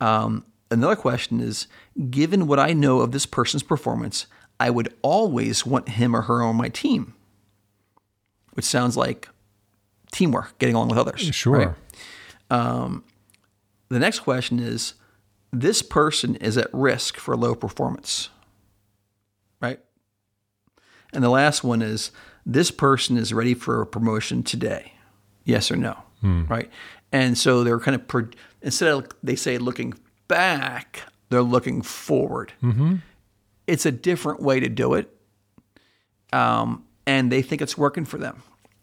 Um, 0.00 0.44
another 0.70 0.96
question 0.96 1.40
is 1.40 1.68
given 2.10 2.46
what 2.48 2.58
I 2.58 2.72
know 2.72 3.00
of 3.00 3.12
this 3.12 3.24
person's 3.26 3.62
performance, 3.62 4.26
I 4.60 4.70
would 4.70 4.94
always 5.02 5.66
want 5.66 5.88
him 5.90 6.14
or 6.14 6.22
her 6.22 6.42
on 6.42 6.56
my 6.56 6.68
team, 6.68 7.14
which 8.52 8.64
sounds 8.64 8.96
like 8.96 9.28
teamwork, 10.12 10.58
getting 10.58 10.74
along 10.74 10.88
with 10.88 10.98
others. 10.98 11.20
Sure. 11.34 11.58
right? 11.58 11.74
Um, 12.50 13.04
the 13.88 13.98
next 13.98 14.20
question 14.20 14.58
is 14.58 14.94
this 15.52 15.82
person 15.82 16.36
is 16.36 16.56
at 16.56 16.72
risk 16.72 17.16
for 17.16 17.36
low 17.36 17.54
performance, 17.54 18.30
right? 19.60 19.80
And 21.12 21.22
the 21.22 21.30
last 21.30 21.62
one 21.62 21.82
is 21.82 22.10
this 22.44 22.70
person 22.70 23.16
is 23.16 23.32
ready 23.32 23.54
for 23.54 23.80
a 23.80 23.86
promotion 23.86 24.42
today, 24.42 24.94
yes 25.44 25.70
or 25.70 25.76
no, 25.76 25.96
hmm. 26.20 26.44
right? 26.46 26.70
And 27.12 27.38
so 27.38 27.62
they're 27.62 27.78
kind 27.78 27.94
of 27.94 28.08
pro- 28.08 28.28
instead 28.62 28.88
of 28.88 29.06
they 29.22 29.36
say 29.36 29.58
looking 29.58 29.94
back, 30.26 31.02
they're 31.30 31.42
looking 31.42 31.82
forward. 31.82 32.52
Mm-hmm. 32.62 32.96
It's 33.66 33.86
a 33.86 33.92
different 33.92 34.40
way 34.40 34.60
to 34.60 34.68
do 34.68 34.94
it, 34.94 35.14
um, 36.32 36.84
and 37.06 37.30
they 37.30 37.42
think 37.42 37.62
it's 37.62 37.78
working 37.78 38.04
for 38.04 38.18
them. 38.18 38.42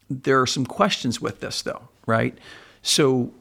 There 0.10 0.42
are 0.42 0.48
some 0.48 0.66
questions 0.66 1.22
with 1.22 1.40
this, 1.40 1.62
though, 1.62 1.90
right? 2.06 2.38
So, 2.82 3.32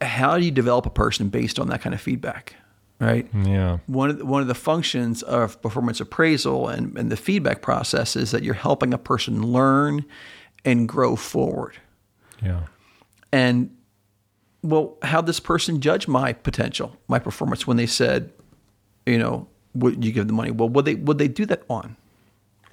how 0.00 0.38
do 0.38 0.44
you 0.44 0.50
develop 0.50 0.86
a 0.86 0.90
person 0.90 1.28
based 1.28 1.58
on 1.58 1.68
that 1.68 1.80
kind 1.82 1.94
of 1.94 2.00
feedback, 2.00 2.54
right? 3.00 3.28
Yeah. 3.34 3.78
one 3.86 4.10
of 4.10 4.18
the, 4.18 4.26
one 4.26 4.42
of 4.42 4.48
the 4.48 4.54
functions 4.54 5.22
of 5.22 5.60
performance 5.62 6.00
appraisal 6.00 6.68
and, 6.68 6.96
and 6.96 7.10
the 7.10 7.16
feedback 7.16 7.62
process 7.62 8.16
is 8.16 8.30
that 8.30 8.42
you're 8.42 8.54
helping 8.54 8.94
a 8.94 8.98
person 8.98 9.42
learn 9.42 10.04
and 10.64 10.88
grow 10.88 11.16
forward. 11.16 11.76
Yeah. 12.42 12.62
And 13.32 13.76
well, 14.62 14.96
how 15.02 15.20
did 15.20 15.26
this 15.26 15.40
person 15.40 15.80
judge 15.80 16.08
my 16.08 16.32
potential, 16.32 16.96
my 17.06 17.18
performance 17.18 17.66
when 17.66 17.76
they 17.76 17.86
said, 17.86 18.32
you 19.04 19.18
know, 19.18 19.46
would 19.74 20.04
you 20.04 20.12
give 20.12 20.26
the 20.26 20.32
money? 20.32 20.50
Well, 20.50 20.68
would 20.68 20.84
they 20.84 20.94
would 20.94 21.18
they 21.18 21.28
do 21.28 21.46
that 21.46 21.62
on? 21.68 21.96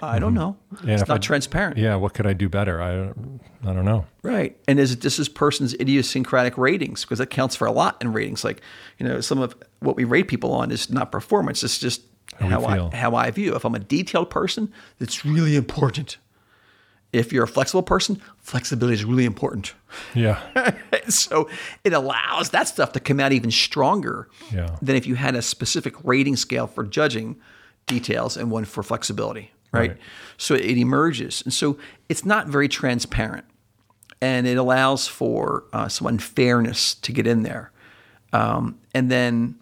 I 0.04 0.18
don't 0.18 0.34
mm-hmm. 0.34 0.38
know. 0.38 0.56
Yeah, 0.84 0.94
it's 0.94 1.06
not 1.06 1.18
I- 1.18 1.18
transparent. 1.18 1.78
Yeah. 1.78 1.94
What 1.94 2.12
could 2.12 2.26
I 2.26 2.32
do 2.32 2.48
better? 2.48 2.82
I 2.82 2.92
don't, 2.96 3.40
I 3.64 3.72
don't 3.72 3.84
know. 3.84 4.04
Right. 4.24 4.58
And 4.66 4.80
is 4.80 4.90
it 4.90 5.00
just 5.00 5.18
this 5.18 5.28
person's 5.28 5.74
idiosyncratic 5.74 6.58
ratings? 6.58 7.02
Because 7.02 7.18
that 7.18 7.30
counts 7.30 7.54
for 7.54 7.66
a 7.68 7.72
lot 7.72 7.98
in 8.00 8.12
ratings. 8.12 8.42
Like, 8.42 8.62
you 8.98 9.06
know, 9.06 9.20
some 9.20 9.38
of 9.38 9.54
what 9.78 9.94
we 9.94 10.02
rate 10.02 10.26
people 10.26 10.52
on 10.52 10.72
is 10.72 10.90
not 10.90 11.12
performance, 11.12 11.62
it's 11.62 11.78
just 11.78 12.02
How 12.40 12.48
how. 12.48 12.90
I 12.90 12.96
how 12.96 13.14
I 13.14 13.30
view. 13.30 13.54
If 13.54 13.64
I'm 13.64 13.76
a 13.76 13.78
detailed 13.78 14.28
person, 14.28 14.72
that's 14.98 15.24
really 15.24 15.54
important. 15.54 16.16
If 17.12 17.32
you're 17.32 17.44
a 17.44 17.48
flexible 17.48 17.82
person, 17.82 18.20
flexibility 18.38 18.94
is 18.94 19.04
really 19.04 19.26
important. 19.26 19.74
Yeah. 20.14 20.40
so 21.08 21.48
it 21.84 21.92
allows 21.92 22.50
that 22.50 22.68
stuff 22.68 22.92
to 22.92 23.00
come 23.00 23.20
out 23.20 23.32
even 23.32 23.50
stronger 23.50 24.28
Yeah. 24.50 24.76
than 24.80 24.96
if 24.96 25.06
you 25.06 25.14
had 25.16 25.34
a 25.34 25.42
specific 25.42 25.94
rating 26.04 26.36
scale 26.36 26.66
for 26.66 26.84
judging 26.84 27.36
details 27.86 28.36
and 28.38 28.50
one 28.50 28.64
for 28.64 28.82
flexibility, 28.82 29.50
right? 29.72 29.90
Right. 29.90 29.98
So 30.38 30.54
it 30.54 30.78
emerges. 30.78 31.42
And 31.42 31.52
so 31.52 31.76
it's 32.08 32.24
not 32.24 32.46
very 32.48 32.68
transparent 32.68 33.44
and 34.22 34.46
it 34.46 34.56
allows 34.56 35.06
for 35.06 35.64
uh, 35.72 35.88
some 35.88 36.06
unfairness 36.06 36.94
to 36.94 37.12
get 37.12 37.26
in 37.26 37.42
there. 37.42 37.72
Um, 38.32 38.78
and 38.94 39.10
then 39.10 39.56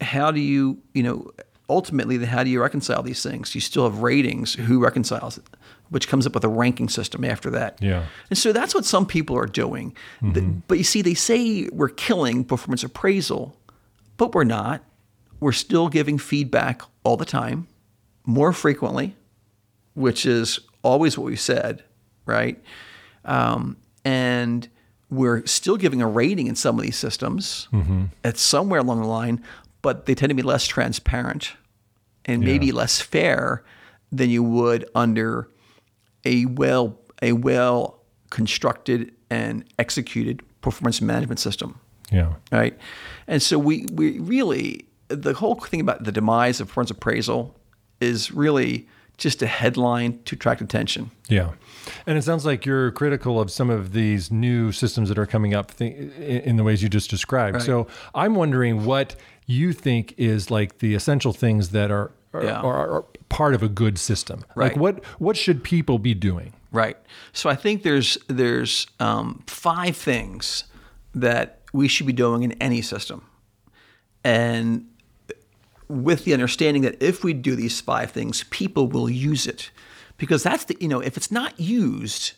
how 0.00 0.30
do 0.30 0.38
you, 0.40 0.78
you 0.92 1.02
know, 1.02 1.32
ultimately, 1.68 2.16
then 2.16 2.28
how 2.28 2.44
do 2.44 2.50
you 2.50 2.60
reconcile 2.60 3.02
these 3.02 3.22
things? 3.22 3.54
You 3.54 3.60
still 3.60 3.84
have 3.84 4.00
ratings. 4.00 4.54
Who 4.54 4.80
reconciles 4.80 5.38
it? 5.38 5.44
Which 5.90 6.08
comes 6.08 6.26
up 6.26 6.34
with 6.34 6.44
a 6.44 6.48
ranking 6.48 6.88
system 6.88 7.24
after 7.24 7.50
that. 7.50 7.78
Yeah. 7.80 8.04
And 8.30 8.38
so 8.38 8.52
that's 8.52 8.74
what 8.74 8.84
some 8.84 9.06
people 9.06 9.36
are 9.36 9.46
doing. 9.46 9.94
The- 10.22 10.40
but 10.68 10.78
you 10.78 10.84
see, 10.84 11.02
they 11.02 11.14
say 11.14 11.68
we're 11.72 11.88
killing 11.88 12.44
performance 12.44 12.82
appraisal, 12.84 13.56
but 14.16 14.34
we're 14.34 14.44
not. 14.44 14.82
We're 15.40 15.52
still 15.52 15.88
giving 15.88 16.18
feedback 16.18 16.82
all 17.02 17.16
the 17.16 17.24
time, 17.26 17.66
more 18.24 18.52
frequently, 18.52 19.14
which 19.94 20.24
is 20.26 20.58
always 20.82 21.18
what 21.18 21.24
we 21.26 21.36
said, 21.36 21.82
right? 22.26 22.62
Um, 23.24 23.76
and 24.04 24.68
we're 25.10 25.44
still 25.46 25.76
giving 25.76 26.00
a 26.02 26.08
rating 26.08 26.46
in 26.46 26.56
some 26.56 26.76
of 26.78 26.82
these 26.82 26.96
systems 26.96 27.68
at 28.24 28.36
somewhere 28.38 28.80
along 28.80 29.00
the 29.02 29.06
line, 29.06 29.42
but 29.84 30.06
they 30.06 30.14
tend 30.14 30.30
to 30.30 30.34
be 30.34 30.42
less 30.42 30.66
transparent 30.66 31.52
and 32.24 32.42
maybe 32.42 32.72
less 32.72 33.00
fair 33.02 33.62
than 34.10 34.30
you 34.30 34.42
would 34.42 34.82
under 34.94 35.46
a 36.24 36.46
well 36.46 36.98
a 37.22 37.32
well 37.32 38.00
constructed 38.30 39.12
and 39.30 39.64
executed 39.78 40.42
performance 40.62 41.00
management 41.02 41.38
system 41.38 41.78
Yeah. 42.10 42.32
right 42.50 42.76
and 43.28 43.40
so 43.42 43.58
we 43.58 43.86
we 43.92 44.18
really 44.18 44.86
the 45.08 45.34
whole 45.34 45.54
thing 45.56 45.80
about 45.80 46.04
the 46.04 46.12
demise 46.12 46.60
of 46.60 46.68
performance 46.68 46.90
appraisal 46.90 47.54
is 48.00 48.32
really 48.32 48.88
just 49.18 49.42
a 49.42 49.46
headline 49.46 50.18
to 50.24 50.34
attract 50.34 50.60
attention. 50.60 51.10
Yeah. 51.28 51.50
And 52.06 52.16
it 52.18 52.22
sounds 52.22 52.44
like 52.46 52.64
you're 52.66 52.90
critical 52.92 53.40
of 53.40 53.50
some 53.50 53.70
of 53.70 53.92
these 53.92 54.30
new 54.30 54.72
systems 54.72 55.08
that 55.08 55.18
are 55.18 55.26
coming 55.26 55.54
up 55.54 55.76
th- 55.76 56.12
in 56.18 56.56
the 56.56 56.64
ways 56.64 56.82
you 56.82 56.88
just 56.88 57.10
described. 57.10 57.56
Right. 57.56 57.64
So 57.64 57.86
I'm 58.14 58.34
wondering 58.34 58.84
what 58.84 59.16
you 59.46 59.72
think 59.72 60.14
is 60.16 60.50
like 60.50 60.78
the 60.78 60.94
essential 60.94 61.32
things 61.32 61.70
that 61.70 61.90
are 61.90 62.10
are, 62.32 62.44
Yeah. 62.44 62.60
are, 62.60 62.90
are 62.96 63.04
part 63.28 63.54
of 63.54 63.62
a 63.62 63.68
good 63.68 63.98
system. 63.98 64.44
Like 64.56 64.76
what 64.76 65.04
what 65.18 65.36
should 65.36 65.62
people 65.62 65.98
be 65.98 66.14
doing? 66.14 66.52
Right. 66.72 66.96
So 67.32 67.48
I 67.50 67.54
think 67.54 67.82
there's 67.82 68.18
there's 68.28 68.86
um, 68.98 69.44
five 69.46 69.96
things 69.96 70.64
that 71.14 71.60
we 71.72 71.86
should 71.88 72.06
be 72.06 72.12
doing 72.12 72.42
in 72.42 72.52
any 72.60 72.82
system, 72.82 73.24
and 74.24 74.86
with 75.88 76.24
the 76.24 76.32
understanding 76.32 76.82
that 76.82 77.00
if 77.02 77.22
we 77.22 77.32
do 77.34 77.54
these 77.54 77.80
five 77.80 78.10
things, 78.10 78.44
people 78.50 78.88
will 78.88 79.10
use 79.10 79.46
it, 79.46 79.70
because 80.16 80.42
that's 80.42 80.64
the 80.64 80.76
you 80.80 80.88
know 80.88 81.00
if 81.00 81.16
it's 81.16 81.30
not 81.30 81.58
used, 81.58 82.32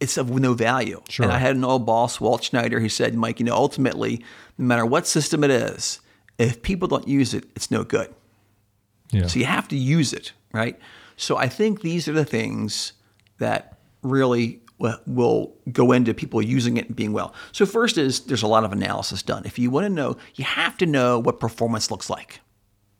it's 0.00 0.16
of 0.16 0.30
no 0.30 0.54
value. 0.54 1.02
Sure. 1.08 1.24
And 1.24 1.32
I 1.32 1.38
had 1.38 1.56
an 1.56 1.64
old 1.64 1.86
boss, 1.86 2.20
Walt 2.20 2.44
Schneider, 2.44 2.80
who 2.80 2.88
said, 2.88 3.14
Mike, 3.14 3.40
you 3.40 3.46
know, 3.46 3.54
ultimately, 3.54 4.22
no 4.56 4.64
matter 4.64 4.86
what 4.86 5.06
system 5.06 5.42
it 5.44 5.50
is, 5.50 6.00
if 6.38 6.62
people 6.62 6.88
don't 6.88 7.08
use 7.08 7.34
it, 7.34 7.44
it's 7.56 7.70
no 7.70 7.84
good. 7.84 8.14
Yeah. 9.10 9.26
So 9.26 9.38
you 9.38 9.46
have 9.46 9.68
to 9.68 9.76
use 9.76 10.12
it, 10.12 10.32
right? 10.52 10.78
So 11.16 11.36
I 11.36 11.48
think 11.48 11.80
these 11.80 12.06
are 12.08 12.12
the 12.12 12.24
things 12.24 12.92
that 13.38 13.78
really 14.02 14.60
w- 14.78 14.98
will 15.06 15.56
go 15.72 15.92
into 15.92 16.14
people 16.14 16.40
using 16.42 16.76
it 16.76 16.86
and 16.86 16.96
being 16.96 17.12
well. 17.12 17.34
So 17.52 17.66
first 17.66 17.98
is 17.98 18.20
there's 18.20 18.42
a 18.42 18.46
lot 18.46 18.64
of 18.64 18.72
analysis 18.72 19.22
done. 19.22 19.44
If 19.44 19.58
you 19.58 19.70
want 19.70 19.84
to 19.86 19.90
know, 19.90 20.16
you 20.36 20.44
have 20.44 20.76
to 20.78 20.86
know 20.86 21.18
what 21.18 21.40
performance 21.40 21.90
looks 21.90 22.08
like, 22.08 22.40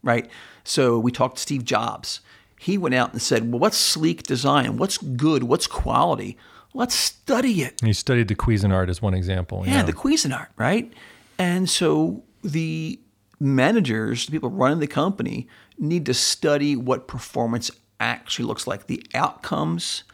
right? 0.02 0.28
So 0.64 0.99
we 0.99 1.12
talked 1.12 1.37
to 1.37 1.43
Steve 1.43 1.64
Jobs. 1.64 2.21
He 2.58 2.78
went 2.78 2.94
out 2.94 3.12
and 3.12 3.22
said, 3.22 3.50
"Well, 3.50 3.60
what's 3.60 3.76
sleek 3.76 4.24
design? 4.24 4.76
What's 4.76 4.98
good? 4.98 5.44
What's 5.44 5.66
quality? 5.66 6.36
Let's 6.74 6.94
study 6.94 7.62
it." 7.62 7.80
He 7.82 7.92
studied 7.92 8.28
the 8.28 8.34
Cuisinart 8.34 8.88
as 8.88 9.00
one 9.00 9.14
example. 9.14 9.64
Yeah, 9.66 9.82
the 9.82 9.92
Cuisinart, 9.92 10.48
right? 10.56 10.92
And 11.38 11.68
so 11.68 12.24
the 12.42 13.00
managers, 13.40 14.26
the 14.26 14.32
people 14.32 14.50
running 14.50 14.80
the 14.80 14.86
company, 14.86 15.48
need 15.78 16.04
to 16.06 16.14
study 16.14 16.74
what 16.74 17.06
performance 17.06 17.70
actually 18.00 18.44
looks 18.44 18.66
like, 18.66 18.86
the 18.86 19.04
outcomes 19.14 20.04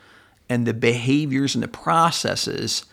and 0.49 0.67
the 0.67 0.75
behaviors 0.75 1.55
and 1.55 1.65
the 1.65 1.69
processes 1.69 2.85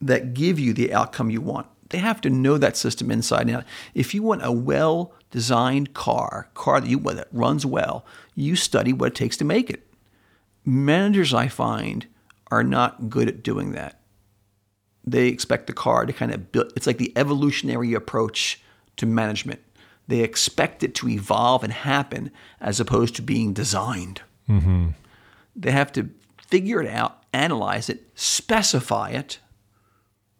that 0.00 0.34
give 0.34 0.58
you 0.58 0.72
the 0.72 0.92
outcome 0.92 1.30
you 1.30 1.40
want. 1.40 1.66
They 1.94 2.00
have 2.00 2.20
to 2.22 2.30
know 2.30 2.58
that 2.58 2.76
system 2.76 3.08
inside 3.08 3.42
and 3.42 3.58
out. 3.58 3.64
If 3.94 4.14
you 4.14 4.22
want 4.24 4.44
a 4.44 4.50
well-designed 4.50 5.94
car, 5.94 6.48
car 6.52 6.80
that 6.80 6.90
you 6.90 6.98
that 6.98 7.28
runs 7.30 7.64
well, 7.64 8.04
you 8.34 8.56
study 8.56 8.92
what 8.92 9.12
it 9.12 9.14
takes 9.14 9.36
to 9.36 9.44
make 9.44 9.70
it. 9.70 9.86
Managers, 10.64 11.32
I 11.32 11.46
find, 11.46 12.08
are 12.50 12.64
not 12.64 13.10
good 13.10 13.28
at 13.28 13.44
doing 13.44 13.70
that. 13.72 14.00
They 15.04 15.28
expect 15.28 15.68
the 15.68 15.72
car 15.72 16.04
to 16.04 16.12
kind 16.12 16.34
of 16.34 16.50
build 16.50 16.72
it's 16.74 16.88
like 16.88 16.98
the 16.98 17.12
evolutionary 17.14 17.94
approach 17.94 18.60
to 18.96 19.06
management. 19.06 19.60
They 20.08 20.18
expect 20.18 20.82
it 20.82 20.96
to 20.96 21.08
evolve 21.08 21.62
and 21.62 21.72
happen 21.72 22.32
as 22.60 22.80
opposed 22.80 23.14
to 23.14 23.22
being 23.22 23.52
designed. 23.52 24.20
Mm-hmm. 24.48 24.88
They 25.54 25.70
have 25.70 25.92
to 25.92 26.10
figure 26.48 26.82
it 26.82 26.90
out 26.90 27.22
analyze 27.32 27.88
it 27.88 28.02
specify 28.16 29.10
it 29.10 29.38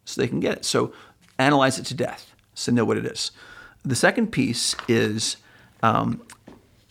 so 0.03 0.19
they 0.19 0.27
can 0.27 0.41
get 0.41 0.57
it. 0.57 0.65
So 0.65 0.93
analyze 1.39 1.79
it 1.79 1.85
to 1.85 1.93
death 1.93 2.33
so 2.53 2.71
know 2.71 2.85
what 2.85 2.97
it 2.97 3.05
is 3.05 3.31
the 3.83 3.95
second 3.95 4.31
piece 4.31 4.75
is 4.87 5.37
um, 5.83 6.21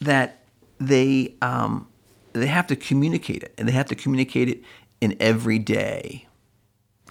that 0.01 0.45
they 0.79 1.35
um, 1.43 1.89
they 2.33 2.47
have 2.47 2.67
to 2.67 2.77
communicate 2.77 3.43
it 3.43 3.55
and 3.59 3.67
they 3.67 3.73
have 3.73 3.87
to 3.87 3.95
communicate 3.95 4.49
it 4.49 4.63
in 5.01 5.17
every 5.21 5.59
day 5.59 6.27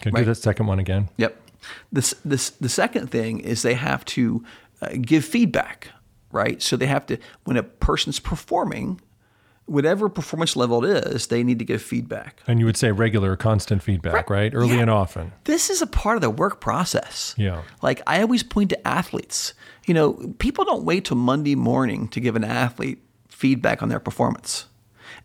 Can 0.02 0.14
you 0.14 0.20
do 0.20 0.26
that 0.26 0.36
second 0.36 0.68
one 0.68 0.80
again? 0.80 1.10
Yep. 1.18 1.40
This 1.92 2.14
this 2.26 2.50
the 2.52 2.70
second 2.70 3.10
thing 3.12 3.40
is 3.40 3.62
they 3.62 3.76
have 3.76 4.04
to 4.06 4.44
uh, 4.82 4.90
give 5.02 5.24
feedback, 5.24 5.90
right? 6.32 6.62
So 6.62 6.76
they 6.76 6.88
have 6.88 7.06
to 7.08 7.18
when 7.46 7.58
a 7.58 7.64
person's 7.64 8.20
performing, 8.20 9.00
whatever 9.66 10.10
performance 10.10 10.56
level 10.56 10.84
it 10.84 11.08
is, 11.08 11.28
they 11.28 11.44
need 11.44 11.60
to 11.60 11.66
give 11.66 11.82
feedback. 11.82 12.42
And 12.48 12.60
you 12.60 12.66
would 12.66 12.78
say 12.78 12.92
regular, 12.92 13.36
constant 13.36 13.82
feedback, 13.82 14.30
right? 14.30 14.54
Early 14.54 14.76
Yeah. 14.76 14.82
and 14.82 14.90
often. 14.90 15.32
This 15.46 15.70
is 15.70 15.82
a 15.82 15.88
part 15.88 16.18
of 16.18 16.22
the 16.22 16.30
work 16.30 16.60
process. 16.60 17.34
Yeah. 17.38 17.62
Like 17.82 18.02
I 18.06 18.22
always 18.22 18.44
point 18.44 18.70
to 18.72 18.88
athletes. 18.88 19.54
You 19.86 19.94
know, 19.94 20.34
people 20.40 20.66
don't 20.66 20.84
wait 20.84 21.06
till 21.06 21.18
Monday 21.18 21.56
morning 21.56 22.08
to 22.10 22.20
give 22.20 22.36
an 22.36 22.44
athlete 22.44 23.00
feedback 23.30 23.82
on 23.82 23.90
their 23.90 24.00
performance. 24.00 24.66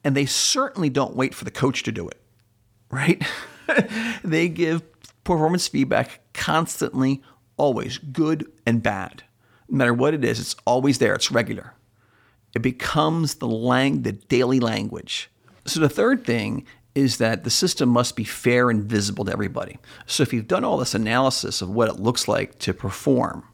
And 0.04 0.16
they 0.16 0.26
certainly 0.26 0.90
don't 0.90 1.16
wait 1.16 1.34
for 1.34 1.44
the 1.44 1.50
coach 1.50 1.82
to 1.84 1.92
do 1.92 2.08
it. 2.08 2.20
Right? 2.90 3.22
they 4.24 4.48
give 4.48 4.82
performance 5.24 5.68
feedback 5.68 6.20
constantly, 6.32 7.22
always, 7.56 7.98
good 7.98 8.50
and 8.64 8.82
bad. 8.82 9.24
No 9.68 9.76
matter 9.78 9.94
what 9.94 10.14
it 10.14 10.24
is, 10.24 10.40
it's 10.40 10.56
always 10.64 10.98
there, 10.98 11.14
it's 11.14 11.30
regular. 11.30 11.74
It 12.58 12.62
becomes 12.62 13.36
the 13.36 13.46
lang 13.46 14.02
the 14.02 14.10
daily 14.10 14.58
language. 14.58 15.30
So 15.64 15.78
the 15.78 15.88
third 15.88 16.24
thing 16.24 16.66
is 16.96 17.18
that 17.18 17.44
the 17.44 17.50
system 17.50 17.88
must 17.88 18.16
be 18.16 18.24
fair 18.24 18.68
and 18.68 18.82
visible 18.82 19.24
to 19.26 19.30
everybody. 19.30 19.78
So 20.06 20.24
if 20.24 20.32
you've 20.32 20.48
done 20.48 20.64
all 20.64 20.76
this 20.76 20.92
analysis 20.92 21.62
of 21.62 21.70
what 21.70 21.88
it 21.88 22.00
looks 22.00 22.26
like 22.26 22.58
to 22.58 22.74
perform, 22.74 23.44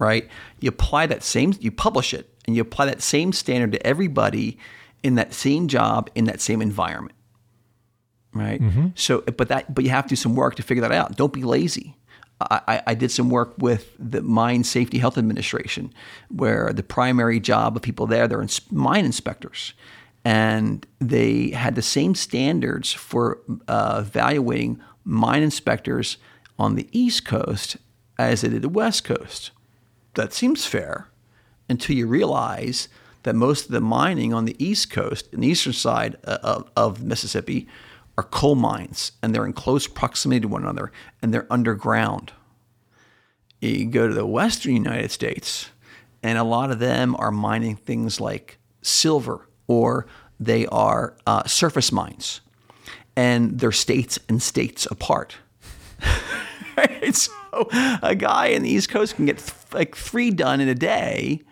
right? 0.00 0.28
You 0.58 0.70
apply 0.70 1.06
that 1.06 1.22
same 1.22 1.54
you 1.60 1.70
publish 1.70 2.12
it 2.12 2.28
and 2.44 2.56
you 2.56 2.62
apply 2.62 2.86
that 2.86 3.00
same 3.00 3.32
standard 3.32 3.70
to 3.70 3.86
everybody 3.86 4.58
in 5.04 5.14
that 5.14 5.32
same 5.32 5.68
job 5.68 6.10
in 6.16 6.24
that 6.24 6.40
same 6.40 6.60
environment. 6.60 7.14
Right? 8.34 8.60
Mm-hmm. 8.60 8.88
So 8.96 9.20
but 9.20 9.46
that 9.50 9.72
but 9.72 9.84
you 9.84 9.90
have 9.90 10.06
to 10.06 10.08
do 10.08 10.16
some 10.16 10.34
work 10.34 10.56
to 10.56 10.64
figure 10.64 10.80
that 10.80 10.90
out. 10.90 11.16
Don't 11.16 11.32
be 11.32 11.44
lazy. 11.44 11.96
I, 12.50 12.82
I- 12.86 12.94
did 12.94 13.10
some 13.10 13.30
work 13.30 13.54
with 13.58 13.96
the 13.98 14.22
Mine 14.22 14.64
Safety 14.64 14.98
Health 14.98 15.18
Administration, 15.18 15.92
where 16.28 16.72
the 16.72 16.82
primary 16.82 17.40
job 17.40 17.76
of 17.76 17.82
people 17.82 18.06
there, 18.06 18.28
they're 18.28 18.46
mine 18.70 19.04
inspectors. 19.04 19.74
And 20.24 20.86
they 21.00 21.50
had 21.50 21.74
the 21.74 21.82
same 21.82 22.14
standards 22.14 22.92
for 22.92 23.40
uh, 23.66 24.04
evaluating 24.06 24.80
mine 25.04 25.42
inspectors 25.42 26.16
on 26.58 26.76
the 26.76 26.88
East 26.92 27.24
Coast 27.24 27.76
as 28.18 28.42
they 28.42 28.48
did 28.48 28.62
the 28.62 28.68
West 28.68 29.04
Coast. 29.04 29.50
That 30.14 30.32
seems 30.32 30.66
fair 30.66 31.08
until 31.68 31.96
you 31.96 32.06
realize 32.06 32.88
that 33.24 33.34
most 33.34 33.66
of 33.66 33.72
the 33.72 33.80
mining 33.80 34.32
on 34.34 34.44
the 34.44 34.56
East 34.64 34.90
Coast, 34.90 35.28
in 35.32 35.40
the 35.40 35.48
eastern 35.48 35.72
side 35.72 36.16
uh, 36.24 36.38
of, 36.42 36.70
of 36.76 37.02
Mississippi, 37.02 37.66
are 38.18 38.24
coal 38.24 38.54
mines 38.54 39.12
and 39.22 39.34
they're 39.34 39.46
in 39.46 39.52
close 39.52 39.86
proximity 39.86 40.40
to 40.40 40.48
one 40.48 40.62
another 40.62 40.92
and 41.20 41.32
they're 41.32 41.46
underground. 41.50 42.32
You 43.60 43.86
go 43.86 44.08
to 44.08 44.14
the 44.14 44.26
western 44.26 44.74
United 44.74 45.12
States, 45.12 45.70
and 46.22 46.36
a 46.36 46.42
lot 46.44 46.70
of 46.72 46.80
them 46.80 47.14
are 47.16 47.30
mining 47.30 47.76
things 47.76 48.20
like 48.20 48.58
silver 48.82 49.48
or 49.68 50.06
they 50.40 50.66
are 50.66 51.16
uh, 51.26 51.44
surface 51.44 51.92
mines, 51.92 52.40
and 53.14 53.60
they're 53.60 53.70
states 53.70 54.18
and 54.28 54.42
states 54.42 54.86
apart. 54.90 55.36
So 57.12 57.68
a 58.02 58.14
guy 58.14 58.46
in 58.46 58.62
the 58.62 58.70
East 58.70 58.88
Coast 58.88 59.14
can 59.16 59.26
get 59.26 59.38
th- 59.38 59.52
like 59.72 59.94
three 59.94 60.30
done 60.30 60.60
in 60.60 60.68
a 60.68 60.74
day. 60.74 61.42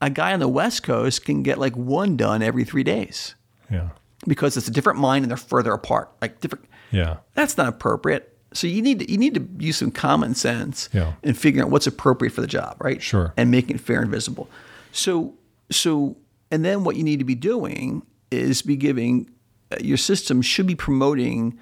A 0.00 0.10
guy 0.10 0.34
on 0.34 0.40
the 0.40 0.48
West 0.48 0.82
Coast 0.82 1.24
can 1.24 1.42
get 1.42 1.58
like 1.58 1.74
one 1.76 2.16
done 2.16 2.42
every 2.42 2.64
three 2.64 2.82
days 2.82 3.34
Yeah. 3.70 3.88
Because 4.26 4.56
it's 4.56 4.68
a 4.68 4.70
different 4.70 4.98
mind 4.98 5.24
and 5.24 5.30
they're 5.30 5.36
further 5.36 5.72
apart. 5.72 6.10
Like 6.20 6.40
different. 6.40 6.64
Yeah. 6.90 7.18
That's 7.34 7.56
not 7.56 7.68
appropriate. 7.68 8.28
So 8.52 8.66
you 8.66 8.82
need 8.82 8.98
to 9.00 9.10
you 9.10 9.16
need 9.18 9.34
to 9.34 9.48
use 9.64 9.76
some 9.78 9.90
common 9.90 10.34
sense 10.34 10.88
Yeah. 10.92 11.14
in 11.22 11.34
figuring 11.34 11.64
out 11.66 11.70
what's 11.70 11.86
appropriate 11.86 12.32
for 12.32 12.40
the 12.42 12.46
job, 12.46 12.76
right? 12.80 13.00
Sure. 13.02 13.32
And 13.36 13.50
making 13.50 13.76
it 13.76 13.80
fair 13.80 14.00
and 14.02 14.10
visible. 14.10 14.48
So 14.92 15.34
so 15.70 16.16
and 16.50 16.64
then 16.64 16.84
what 16.84 16.96
you 16.96 17.02
need 17.02 17.18
to 17.18 17.24
be 17.24 17.34
doing 17.34 18.02
is 18.30 18.62
be 18.62 18.76
giving 18.76 19.30
uh, 19.70 19.76
your 19.80 19.96
system 19.96 20.42
should 20.42 20.66
be 20.66 20.74
promoting 20.74 21.58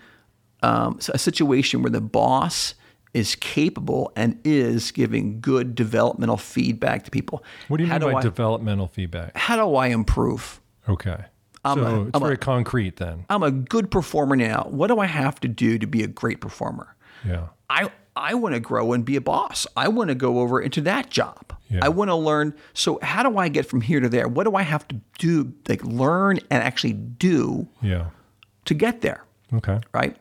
um, 0.63 0.99
a 1.15 1.19
situation 1.19 1.83
where 1.83 1.91
the 1.91 2.01
boss 2.01 2.75
is 3.15 3.35
capable 3.37 4.13
and 4.15 4.39
is 4.45 4.91
giving 4.91 5.41
good 5.41 5.75
developmental 5.75 6.37
feedback 6.37 7.05
to 7.05 7.11
people. 7.11 7.43
What 7.69 7.79
do 7.79 7.85
you 7.85 7.89
how 7.91 7.99
mean 7.99 8.13
by 8.13 8.19
I, 8.19 8.23
developmental 8.23 8.87
feedback? 8.89 9.37
how 9.37 9.57
do 9.57 9.75
I 9.77 9.89
improve? 9.89 10.61
Okay. 10.89 11.25
I'm 11.65 11.79
so 11.79 11.85
a- 11.85 12.01
it's 12.03 12.11
I'm 12.15 12.23
a- 12.23 12.27
very 12.27 12.39
concrete 12.39 12.97
then. 12.97 13.25
I'm 13.29 13.43
a 13.43 13.51
good 13.51 13.91
performer 13.91 14.37
now. 14.37 14.67
What 14.71 14.87
do 14.89 14.99
I 14.99 15.07
have 15.07 15.41
to 15.41 15.49
do 15.49 15.79
to 15.79 15.87
be 15.87 16.03
a 16.03 16.07
great 16.07 16.41
performer? 16.41 16.95
Yeah. 17.25 17.49
I 17.69 17.91
I 18.17 18.35
want 18.35 18.55
to 18.55 18.61
grow 18.61 18.93
and 18.93 19.05
be 19.05 19.17
a 19.17 19.21
boss. 19.21 19.67
I 19.77 19.89
want 19.89 20.09
to 20.09 20.15
go 20.15 20.41
over 20.41 20.61
into 20.61 20.81
that 20.83 21.11
job. 21.11 21.55
Yeah. 21.69 21.81
I 21.83 21.89
want 21.89 22.09
to 22.11 22.17
learn. 22.17 22.55
So 22.75 22.99
how 23.03 23.23
do 23.23 23.39
I 23.39 23.49
get 23.49 23.67
from 23.67 23.81
here 23.81 24.01
to 24.01 24.09
there? 24.09 24.27
What 24.27 24.45
do 24.45 24.57
I 24.57 24.63
have 24.63 24.87
to 24.89 25.01
do? 25.19 25.53
Like 25.69 25.85
learn 25.85 26.39
and 26.51 26.63
actually 26.63 26.95
do 26.95 27.69
Yeah. 27.83 28.07
to 28.65 28.75
get 28.75 29.01
there, 29.03 29.25
Okay. 29.55 29.79
right? 29.95 30.17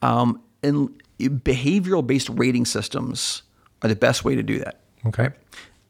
Um, 0.00 0.40
and 0.62 0.90
behavioral 1.18 2.06
based 2.06 2.28
rating 2.30 2.64
systems 2.66 3.42
are 3.82 3.88
the 3.88 3.96
best 3.96 4.24
way 4.24 4.34
to 4.36 4.42
do 4.42 4.58
that. 4.60 4.80
Okay. 5.06 5.30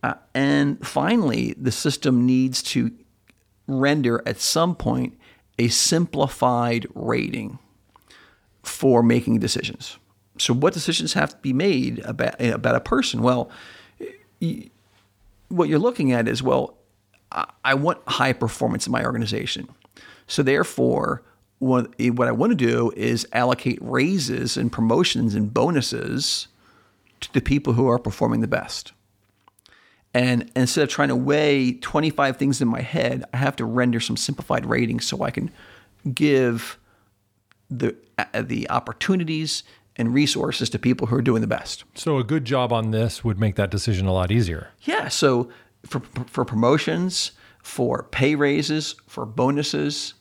Uh, 0.02 0.14
and 0.35 0.85
finally, 0.87 1.54
the 1.61 1.72
system 1.72 2.24
needs 2.26 2.62
to 2.62 2.90
render 3.66 4.22
at 4.27 4.40
some 4.40 4.74
point 4.74 5.18
a 5.59 5.68
simplified 5.68 6.87
rating 6.94 7.59
for 8.62 9.03
making 9.03 9.38
decisions. 9.38 9.98
So, 10.38 10.53
what 10.53 10.72
decisions 10.72 11.12
have 11.12 11.31
to 11.31 11.37
be 11.37 11.53
made 11.53 12.00
about 12.00 12.40
about 12.40 12.74
a 12.74 12.81
person? 12.81 13.22
Well, 13.22 13.50
what 15.48 15.68
you're 15.68 15.79
looking 15.79 16.12
at 16.12 16.27
is 16.27 16.42
well, 16.42 16.77
I, 17.31 17.46
I 17.64 17.74
want 17.74 18.00
high 18.09 18.33
performance 18.33 18.87
in 18.87 18.92
my 18.92 19.05
organization. 19.05 19.68
So, 20.27 20.42
therefore, 20.42 21.22
what, 21.59 21.94
what 21.98 22.29
I 22.29 22.33
want 22.33 22.50
to 22.50 22.57
do 22.57 22.92
is 22.96 23.27
allocate 23.33 23.79
raises 23.81 24.57
and 24.57 24.72
promotions 24.72 25.35
and 25.35 25.53
bonuses 25.53 26.48
to 27.20 27.33
the 27.33 27.40
people 27.40 27.74
who 27.74 27.88
are 27.88 27.98
performing 27.98 28.40
the 28.40 28.48
best. 28.48 28.92
And 30.14 30.50
instead 30.55 30.85
of 30.85 30.88
trying 30.88 31.09
to 31.09 31.16
weigh 31.16 31.72
25 31.72 32.37
things 32.37 32.62
in 32.62 32.68
my 32.68 32.81
head, 32.81 33.24
I 33.35 33.38
have 33.38 33.57
to 33.57 33.64
render 33.64 33.98
some 33.98 34.16
simplified 34.16 34.64
ratings 34.64 35.05
so 35.05 35.22
I 35.22 35.31
can 35.31 35.50
give 36.12 36.79
the 37.68 37.96
uh, 38.16 38.42
the 38.42 38.70
opportunities 38.70 39.64
and 39.96 40.14
resources 40.14 40.70
to 40.70 40.79
people 40.79 41.09
who 41.09 41.16
are 41.16 41.22
doing 41.22 41.40
the 41.40 41.48
best. 41.48 41.85
So 41.94 42.18
a 42.18 42.24
good 42.24 42.44
job 42.44 42.72
on 42.72 42.92
this 42.92 43.24
would 43.24 43.40
make 43.40 43.57
that 43.57 43.70
decision 43.70 44.07
a 44.07 44.12
lot 44.12 44.31
easier. 44.31 44.68
Yeah. 44.83 45.09
So 45.09 45.50
for 45.85 46.00
for 46.27 46.44
promotions, 46.44 47.33
for 47.62 48.05
pay 48.05 48.37
raises, 48.37 48.94
for 49.09 49.27
bonuses, 49.27 50.14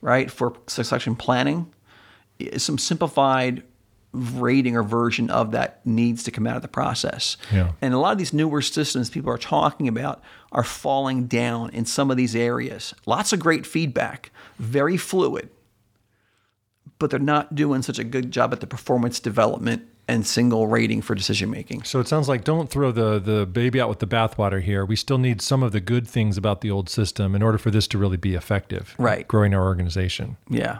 right? 0.00 0.30
For 0.30 0.54
succession 0.66 1.14
planning, 1.14 1.72
some 2.56 2.78
simplified 2.78 3.62
rating 4.12 4.76
or 4.76 4.82
version 4.82 5.30
of 5.30 5.50
that 5.52 5.84
needs 5.84 6.22
to 6.24 6.30
come 6.30 6.46
out 6.46 6.56
of 6.56 6.62
the 6.62 6.68
process. 6.68 7.36
Yeah. 7.52 7.72
And 7.80 7.92
a 7.92 7.98
lot 7.98 8.12
of 8.12 8.18
these 8.18 8.32
newer 8.32 8.62
systems 8.62 9.10
people 9.10 9.30
are 9.30 9.38
talking 9.38 9.86
about 9.86 10.22
are 10.52 10.64
falling 10.64 11.26
down 11.26 11.70
in 11.70 11.84
some 11.84 12.10
of 12.10 12.16
these 12.16 12.34
areas. 12.34 12.94
Lots 13.06 13.32
of 13.32 13.40
great 13.40 13.66
feedback, 13.66 14.30
very 14.58 14.96
fluid, 14.96 15.50
but 16.98 17.10
they're 17.10 17.20
not 17.20 17.54
doing 17.54 17.82
such 17.82 17.98
a 17.98 18.04
good 18.04 18.30
job 18.30 18.52
at 18.52 18.60
the 18.60 18.66
performance 18.66 19.20
development 19.20 19.86
and 20.08 20.26
single 20.26 20.66
rating 20.66 21.02
for 21.02 21.14
decision 21.14 21.50
making. 21.50 21.82
So 21.82 22.00
it 22.00 22.08
sounds 22.08 22.30
like 22.30 22.42
don't 22.42 22.70
throw 22.70 22.90
the 22.90 23.18
the 23.18 23.44
baby 23.44 23.78
out 23.78 23.90
with 23.90 23.98
the 23.98 24.06
bathwater 24.06 24.62
here. 24.62 24.86
We 24.86 24.96
still 24.96 25.18
need 25.18 25.42
some 25.42 25.62
of 25.62 25.72
the 25.72 25.80
good 25.80 26.08
things 26.08 26.38
about 26.38 26.62
the 26.62 26.70
old 26.70 26.88
system 26.88 27.34
in 27.34 27.42
order 27.42 27.58
for 27.58 27.70
this 27.70 27.86
to 27.88 27.98
really 27.98 28.16
be 28.16 28.34
effective. 28.34 28.94
Right. 28.98 29.28
Growing 29.28 29.52
our 29.52 29.62
organization. 29.62 30.38
Yeah. 30.48 30.78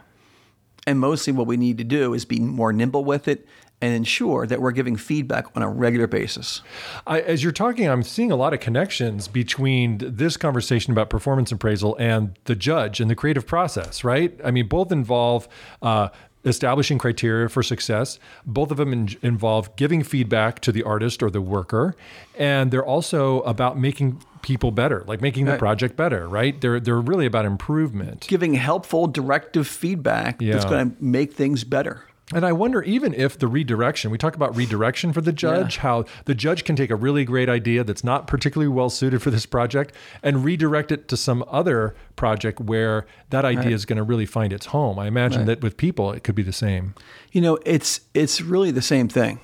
And 0.87 0.99
mostly 0.99 1.33
what 1.33 1.47
we 1.47 1.57
need 1.57 1.79
to 1.79 1.85
do 1.85 2.15
is 2.15 2.25
be 2.25 2.41
more 2.41 2.73
nimble 2.73 3.05
with 3.05 3.29
it 3.29 3.47
and 3.81 3.95
ensure 3.95 4.47
that 4.47 4.61
we're 4.61 4.73
giving 4.73 4.97
feedback 4.97 5.45
on 5.55 5.63
a 5.63 5.69
regular 5.69 6.07
basis. 6.07 6.63
I, 7.07 7.21
as 7.21 7.43
you're 7.45 7.53
talking, 7.53 7.89
I'm 7.89 8.03
seeing 8.03 8.33
a 8.33 8.37
lot 8.37 8.53
of 8.53 8.61
connections 8.61 9.29
between 9.29 9.99
this 10.01 10.37
conversation 10.37 10.93
about 10.93 11.11
performance 11.11 11.53
appraisal 11.53 11.97
and 11.99 12.37
the 12.45 12.57
judge 12.57 13.01
and 13.01 13.09
the 13.09 13.15
creative 13.15 13.47
process, 13.47 14.03
right? 14.03 14.39
I 14.45 14.51
mean, 14.51 14.67
both 14.67 14.91
involve 14.91 15.49
uh, 15.81 16.09
establishing 16.49 16.99
criteria 16.99 17.49
for 17.49 17.63
success. 17.63 18.19
Both 18.47 18.71
of 18.71 18.77
them 18.77 18.93
in, 18.93 19.09
involve 19.23 19.75
giving 19.77 20.03
feedback 20.03 20.61
to 20.61 20.73
the 20.73 20.83
artist 20.83 21.23
or 21.23 21.31
the 21.31 21.41
worker, 21.41 21.95
and 22.39 22.71
they're 22.71 22.85
also 22.85 23.41
about 23.41 23.79
making 23.79 24.23
people 24.43 24.71
better, 24.71 25.05
like 25.07 25.21
making 25.21 25.45
the 25.47 25.53
Right. 25.53 25.59
project 25.59 25.97
better, 25.97 26.29
right? 26.29 26.61
They're 26.61 26.79
they're 26.81 27.01
really 27.01 27.27
about 27.27 27.45
improvement. 27.45 28.27
Giving 28.29 28.55
helpful 28.55 29.07
directive 29.09 29.67
feedback 29.67 30.39
that's 30.39 30.65
going 30.65 30.91
to 30.91 30.97
make 31.05 31.35
things 31.35 31.65
better. 31.65 32.05
And 32.35 32.45
I 32.45 32.53
wonder 32.53 32.83
even 32.83 33.15
if 33.15 33.39
the 33.39 33.49
redirection, 33.49 34.11
we 34.11 34.19
talk 34.19 34.37
about 34.37 34.55
redirection 34.55 35.15
for 35.15 35.23
the 35.23 35.33
judge, 35.33 35.79
how 35.79 36.05
the 36.27 36.35
judge 36.35 36.65
can 36.65 36.77
take 36.77 36.91
a 36.91 36.97
really 36.97 37.25
great 37.25 37.49
idea 37.49 37.85
that's 37.85 38.05
not 38.05 38.27
particularly 38.27 38.69
well 38.69 38.91
suited 38.91 39.23
for 39.23 39.31
this 39.31 39.47
project 39.47 39.95
and 40.23 40.45
redirect 40.45 40.93
it 40.93 41.09
to 41.09 41.17
some 41.17 41.43
other 41.49 41.95
project 42.17 42.61
where 42.61 43.07
that 43.31 43.47
idea 43.47 43.71
is 43.71 43.87
going 43.87 43.97
to 43.97 44.03
really 44.03 44.27
find 44.27 44.53
its 44.53 44.67
home. 44.67 44.99
I 44.99 45.07
imagine 45.07 45.47
that 45.47 45.63
with 45.63 45.79
people, 45.79 46.13
it 46.13 46.23
could 46.23 46.35
be 46.35 46.43
the 46.43 46.53
same. 46.53 46.95
You 47.33 47.41
know, 47.41 47.59
it's 47.65 48.03
it's 48.13 48.43
really 48.43 48.73
the 48.73 48.83
same 48.83 49.09
thing. 49.09 49.41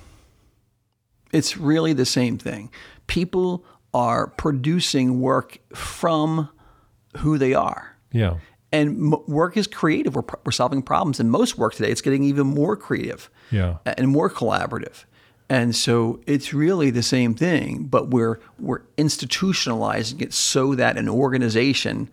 It's 1.33 1.57
really 1.57 1.93
the 1.93 2.05
same 2.05 2.37
thing. 2.37 2.69
People 3.07 3.65
are 3.95 4.27
producing 4.27 5.21
work 5.21 5.57
from 5.73 6.49
who 7.17 7.39
they 7.39 7.53
are. 7.55 7.97
Yeah. 8.11 8.35
And 8.75 9.13
m- 9.13 9.23
work 9.27 9.57
is 9.57 9.67
creative. 9.67 10.15
We're, 10.15 10.23
we're 10.45 10.51
solving 10.51 10.81
problems. 10.81 11.19
And 11.19 11.29
most 11.31 11.57
work 11.57 11.73
today, 11.75 11.91
it's 11.91 12.01
getting 12.01 12.23
even 12.23 12.47
more 12.47 12.75
creative 12.75 13.29
Yeah. 13.51 13.77
and 13.85 14.07
more 14.09 14.29
collaborative. 14.29 15.05
And 15.49 15.75
so 15.75 16.19
it's 16.25 16.53
really 16.53 16.89
the 16.91 17.03
same 17.03 17.33
thing, 17.35 17.83
but 17.95 18.09
we're 18.09 18.39
we're 18.59 18.81
institutionalizing 18.97 20.21
it 20.21 20.33
so 20.33 20.75
that 20.75 20.97
an 20.97 21.07
organization 21.07 22.09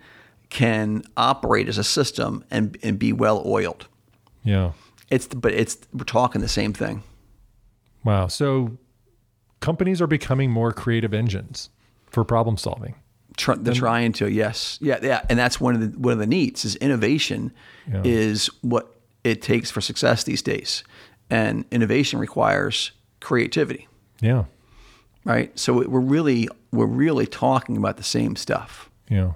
can 0.51 1.03
operate 1.17 1.67
as 1.69 1.79
a 1.79 1.85
system 1.85 2.45
and, 2.51 2.77
and 2.83 2.99
be 2.99 3.13
well 3.13 3.43
oiled. 3.47 3.87
Yeah. 4.45 4.73
It's 5.09 5.27
but 5.27 5.53
it's 5.53 5.79
we're 5.95 6.05
talking 6.05 6.43
the 6.43 6.49
same 6.61 6.73
thing. 6.75 7.03
Wow. 8.05 8.27
So 8.29 8.77
companies 9.61 10.01
are 10.03 10.07
becoming 10.07 10.51
more 10.51 10.73
creative 10.73 11.15
engines 11.15 11.71
for 12.11 12.25
problem 12.25 12.57
solving. 12.59 12.95
Tr- 13.37 13.55
they're 13.55 13.73
trying 13.75 14.13
to, 14.15 14.31
yes, 14.31 14.79
yeah, 14.83 14.99
yeah, 15.03 15.23
and 15.31 15.39
that's 15.39 15.61
one 15.61 15.75
of 15.75 15.81
the 15.81 15.99
one 15.99 16.13
of 16.13 16.19
the 16.19 16.27
needs 16.27 16.65
is 16.65 16.77
innovation 16.77 17.53
Yeah. 17.91 18.03
is 18.05 18.49
what 18.61 18.95
it 19.25 19.41
takes 19.41 19.71
for 19.71 19.81
success 19.81 20.25
these 20.25 20.43
days, 20.43 20.85
and 21.31 21.65
innovation 21.71 22.19
requires 22.19 22.93
creativity, 23.21 23.89
Yeah. 24.21 24.45
right? 25.25 25.57
So 25.59 25.73
we're 25.89 26.01
really 26.01 26.49
we're 26.73 26.85
really 26.87 27.27
talking 27.27 27.77
about 27.77 27.97
the 27.97 28.03
same 28.03 28.37
stuff. 28.37 28.91
Yeah. 29.09 29.33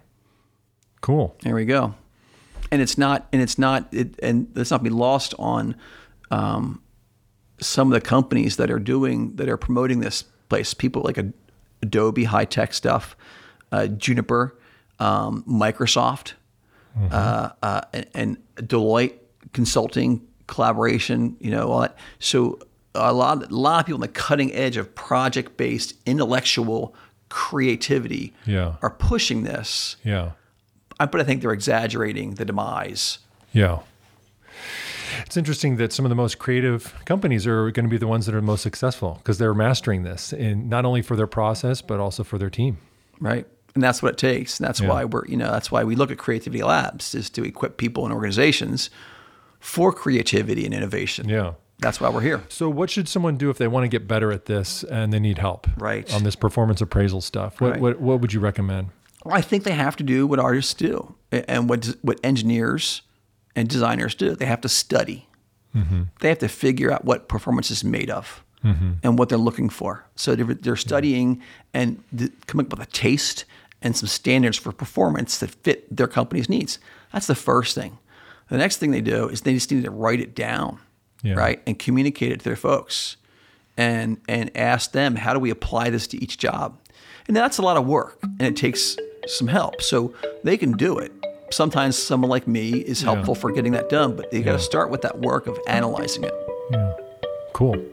Cool. 1.00 1.37
There 1.42 1.54
we 1.54 1.64
go, 1.64 1.94
and 2.70 2.82
it's 2.82 2.98
not 2.98 3.26
and 3.32 3.40
it's 3.40 3.59
not 3.59 3.88
it, 3.92 4.18
and 4.22 4.48
let's 4.54 4.70
not 4.70 4.82
be 4.82 4.90
lost 4.90 5.35
on 5.38 5.74
um, 6.30 6.82
some 7.61 7.90
of 7.92 7.94
the 7.94 8.06
companies 8.06 8.56
that 8.56 8.70
are 8.70 8.78
doing 8.80 9.37
that 9.37 9.48
are 9.48 9.56
promoting 9.56 10.00
this 10.00 10.22
place. 10.48 10.74
People 10.74 11.02
like 11.02 11.16
a, 11.18 11.32
Adobe, 11.82 12.24
high 12.24 12.44
tech 12.44 12.74
stuff, 12.74 13.16
uh, 13.72 13.87
Juniper, 13.88 14.57
um, 14.98 15.42
Microsoft, 15.48 16.33
uh, 17.11 17.50
uh, 17.62 17.81
and, 17.92 18.07
and 18.14 18.37
Deloitte 18.57 19.14
consulting 19.52 20.26
collaboration. 20.46 21.37
You 21.40 21.50
know 21.50 21.70
all 21.70 21.81
that. 21.81 21.96
So 22.18 22.59
a 22.94 23.12
lot 23.12 23.50
a 23.50 23.55
lot 23.55 23.81
of 23.81 23.87
people 23.87 23.96
on 23.96 24.00
the 24.00 24.09
cutting 24.09 24.52
edge 24.55 24.76
of 24.76 24.94
project 24.94 25.57
based 25.57 25.94
intellectual 26.07 26.94
creativity 27.29 28.33
Yeah. 28.46 28.76
are 28.83 28.90
pushing 28.90 29.42
this. 29.42 29.96
Yeah. 30.05 30.31
But 30.98 31.20
I 31.20 31.24
think 31.24 31.42
they're 31.42 31.52
exaggerating 31.52 32.35
the 32.37 32.44
demise. 32.46 33.18
Yeah. 33.52 33.81
It's 35.26 35.37
interesting 35.37 35.76
that 35.76 35.92
some 35.92 36.05
of 36.05 36.09
the 36.11 36.14
most 36.14 36.38
creative 36.38 36.94
companies 37.05 37.46
are 37.46 37.70
going 37.70 37.85
to 37.85 37.90
be 37.90 37.98
the 37.98 38.07
ones 38.07 38.26
that 38.26 38.35
are 38.35 38.40
most 38.42 38.62
successful 38.62 39.14
because 39.18 39.38
they're 39.38 39.55
mastering 39.55 40.02
this 40.05 40.33
in 40.33 40.68
not 40.68 40.85
only 40.85 41.02
for 41.02 41.16
their 41.16 41.26
process 41.26 41.83
but 41.83 42.00
also 42.00 42.22
for 42.24 42.38
their 42.38 42.50
team. 42.50 42.79
right? 43.20 43.46
And 43.76 43.82
that's 43.84 44.02
what 44.02 44.12
it 44.12 44.18
takes. 44.18 44.58
And 44.58 44.66
that's 44.66 44.80
Yeah. 44.80 44.88
why 44.88 45.04
we're, 45.04 45.26
you 45.26 45.36
know, 45.36 45.50
that's 45.52 45.70
why 45.70 45.84
we 45.84 45.94
look 45.94 46.10
at 46.10 46.16
creativity 46.16 46.62
labs 46.64 47.14
is 47.14 47.28
to 47.30 47.44
equip 47.44 47.76
people 47.76 48.04
and 48.06 48.12
organizations 48.14 48.88
for 49.60 49.92
creativity 49.92 50.64
and 50.64 50.72
innovation. 50.74 51.28
Yeah. 51.28 51.52
That's 51.78 52.00
why 52.00 52.08
we're 52.08 52.22
here. 52.22 52.42
So, 52.48 52.70
what 52.70 52.88
should 52.88 53.06
someone 53.06 53.36
do 53.36 53.50
if 53.50 53.58
they 53.58 53.68
want 53.68 53.84
to 53.84 53.88
get 53.88 54.08
better 54.08 54.32
at 54.32 54.46
this 54.46 54.82
and 54.84 55.12
they 55.12 55.20
need 55.20 55.36
help? 55.36 55.66
Right. 55.76 56.10
On 56.14 56.22
this 56.24 56.34
performance 56.34 56.80
appraisal 56.80 57.20
stuff, 57.20 57.60
what 57.60 57.72
Right. 57.72 57.80
what, 57.80 58.00
what 58.00 58.20
would 58.22 58.32
you 58.32 58.40
recommend? 58.40 58.88
Well, 59.26 59.34
I 59.36 59.42
think 59.42 59.64
they 59.64 59.72
have 59.72 59.94
to 59.96 60.02
do 60.04 60.26
what 60.26 60.38
artists 60.38 60.72
do 60.72 61.14
and 61.30 61.68
what 61.68 61.94
what 62.00 62.18
engineers 62.24 63.02
and 63.54 63.68
designers 63.68 64.14
do. 64.14 64.34
They 64.34 64.46
have 64.46 64.62
to 64.62 64.70
study. 64.70 65.28
Mm-hmm. 65.76 66.02
They 66.20 66.30
have 66.30 66.38
to 66.38 66.48
figure 66.48 66.90
out 66.90 67.04
what 67.04 67.28
performance 67.28 67.70
is 67.70 67.84
made 67.84 68.08
of 68.08 68.42
mm-hmm. 68.64 68.92
and 69.02 69.18
what 69.18 69.28
they're 69.28 69.36
looking 69.36 69.68
for. 69.68 70.06
So 70.14 70.34
they're, 70.34 70.54
they're 70.54 70.76
studying 70.76 71.42
and 71.74 72.02
th- 72.16 72.32
coming 72.46 72.66
up 72.66 72.78
with 72.78 72.88
a 72.88 72.90
taste 72.90 73.44
and 73.82 73.96
some 73.96 74.08
standards 74.08 74.56
for 74.56 74.72
performance 74.72 75.38
that 75.38 75.50
fit 75.50 75.94
their 75.94 76.06
company's 76.08 76.48
needs. 76.48 76.78
That's 77.12 77.26
the 77.26 77.34
first 77.34 77.74
thing. 77.74 77.98
The 78.48 78.58
next 78.58 78.76
thing 78.78 78.90
they 78.90 79.00
do 79.00 79.28
is 79.28 79.40
they 79.42 79.54
just 79.54 79.70
need 79.72 79.84
to 79.84 79.90
write 79.90 80.20
it 80.20 80.34
down, 80.34 80.78
Yeah. 81.22 81.34
right, 81.34 81.60
and 81.66 81.78
communicate 81.78 82.32
it 82.32 82.38
to 82.38 82.44
their 82.44 82.56
folks, 82.56 83.16
and 83.76 84.18
and 84.28 84.50
ask 84.56 84.92
them 84.92 85.16
how 85.16 85.34
do 85.34 85.40
we 85.40 85.50
apply 85.50 85.90
this 85.90 86.06
to 86.08 86.22
each 86.22 86.38
job. 86.38 86.78
And 87.28 87.36
that's 87.36 87.58
a 87.58 87.62
lot 87.62 87.76
of 87.76 87.86
work, 87.86 88.18
and 88.22 88.42
it 88.42 88.56
takes 88.56 88.96
some 89.26 89.48
help. 89.48 89.82
So 89.82 90.14
they 90.44 90.56
can 90.56 90.72
do 90.72 90.98
it. 90.98 91.12
Sometimes 91.50 91.96
someone 91.98 92.30
like 92.30 92.46
me 92.48 92.70
is 92.72 93.02
helpful 93.02 93.34
for 93.34 93.52
getting 93.52 93.72
that 93.72 93.88
done, 93.88 94.16
but 94.16 94.32
you 94.32 94.42
got 94.42 94.52
to 94.52 94.58
start 94.58 94.90
with 94.90 95.02
that 95.02 95.18
work 95.20 95.46
of 95.46 95.58
analyzing 95.68 96.24
it. 96.24 96.34
Yeah. 96.70 96.92
Cool. 97.52 97.84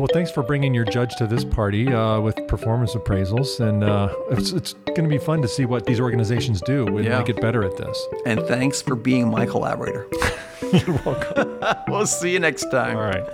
Well, 0.00 0.08
thanks 0.14 0.30
for 0.30 0.42
bringing 0.42 0.72
your 0.72 0.86
judge 0.86 1.14
to 1.16 1.26
this 1.26 1.44
party 1.44 1.86
uh, 1.86 2.20
with 2.20 2.34
performance 2.48 2.94
appraisals, 2.94 3.60
and 3.60 3.84
uh, 3.84 4.08
it's 4.30 4.50
it's 4.52 4.72
going 4.86 5.02
to 5.02 5.08
be 5.10 5.18
fun 5.18 5.42
to 5.42 5.46
see 5.48 5.66
what 5.66 5.84
these 5.84 6.00
organizations 6.00 6.62
do 6.62 6.86
when 6.86 7.04
Yeah. 7.04 7.18
they 7.18 7.24
get 7.34 7.42
better 7.42 7.62
at 7.64 7.76
this. 7.76 8.06
And 8.24 8.40
thanks 8.46 8.80
for 8.80 8.94
being 8.96 9.28
my 9.28 9.44
collaborator. 9.44 10.08
You're 10.72 10.98
welcome. 11.04 11.62
we'll 11.88 12.06
see 12.06 12.32
you 12.32 12.38
next 12.40 12.70
time. 12.70 12.96
All 12.96 13.02
right. 13.02 13.28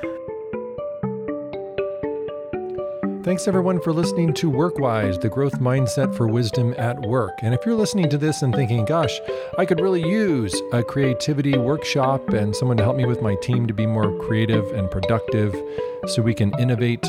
Thanks 3.26 3.48
everyone 3.48 3.80
for 3.80 3.92
listening 3.92 4.32
to 4.34 4.48
Workwise, 4.52 5.20
the 5.20 5.28
growth 5.28 5.58
mindset 5.58 6.14
for 6.14 6.28
wisdom 6.28 6.76
at 6.78 7.00
work. 7.00 7.32
And 7.42 7.54
if 7.54 7.66
you're 7.66 7.74
listening 7.74 8.08
to 8.10 8.16
this 8.16 8.42
and 8.42 8.54
thinking, 8.54 8.84
gosh, 8.84 9.20
I 9.58 9.66
could 9.66 9.80
really 9.80 10.08
use 10.08 10.54
a 10.72 10.84
creativity 10.84 11.58
workshop 11.58 12.28
and 12.28 12.54
someone 12.54 12.76
to 12.76 12.84
help 12.84 12.96
me 12.96 13.04
with 13.04 13.22
my 13.22 13.34
team 13.42 13.66
to 13.66 13.74
be 13.74 13.84
more 13.84 14.16
creative 14.20 14.70
and 14.70 14.88
productive 14.88 15.60
so 16.06 16.22
we 16.22 16.34
can 16.34 16.56
innovate, 16.60 17.04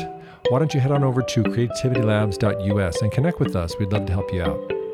why 0.48 0.58
don't 0.58 0.74
you 0.74 0.80
head 0.80 0.90
on 0.90 1.04
over 1.04 1.22
to 1.22 1.44
creativitylabs.us 1.44 3.00
and 3.00 3.12
connect 3.12 3.38
with 3.38 3.54
us? 3.54 3.78
We'd 3.78 3.92
love 3.92 4.06
to 4.06 4.12
help 4.12 4.32
you 4.32 4.42
out. 4.42 4.87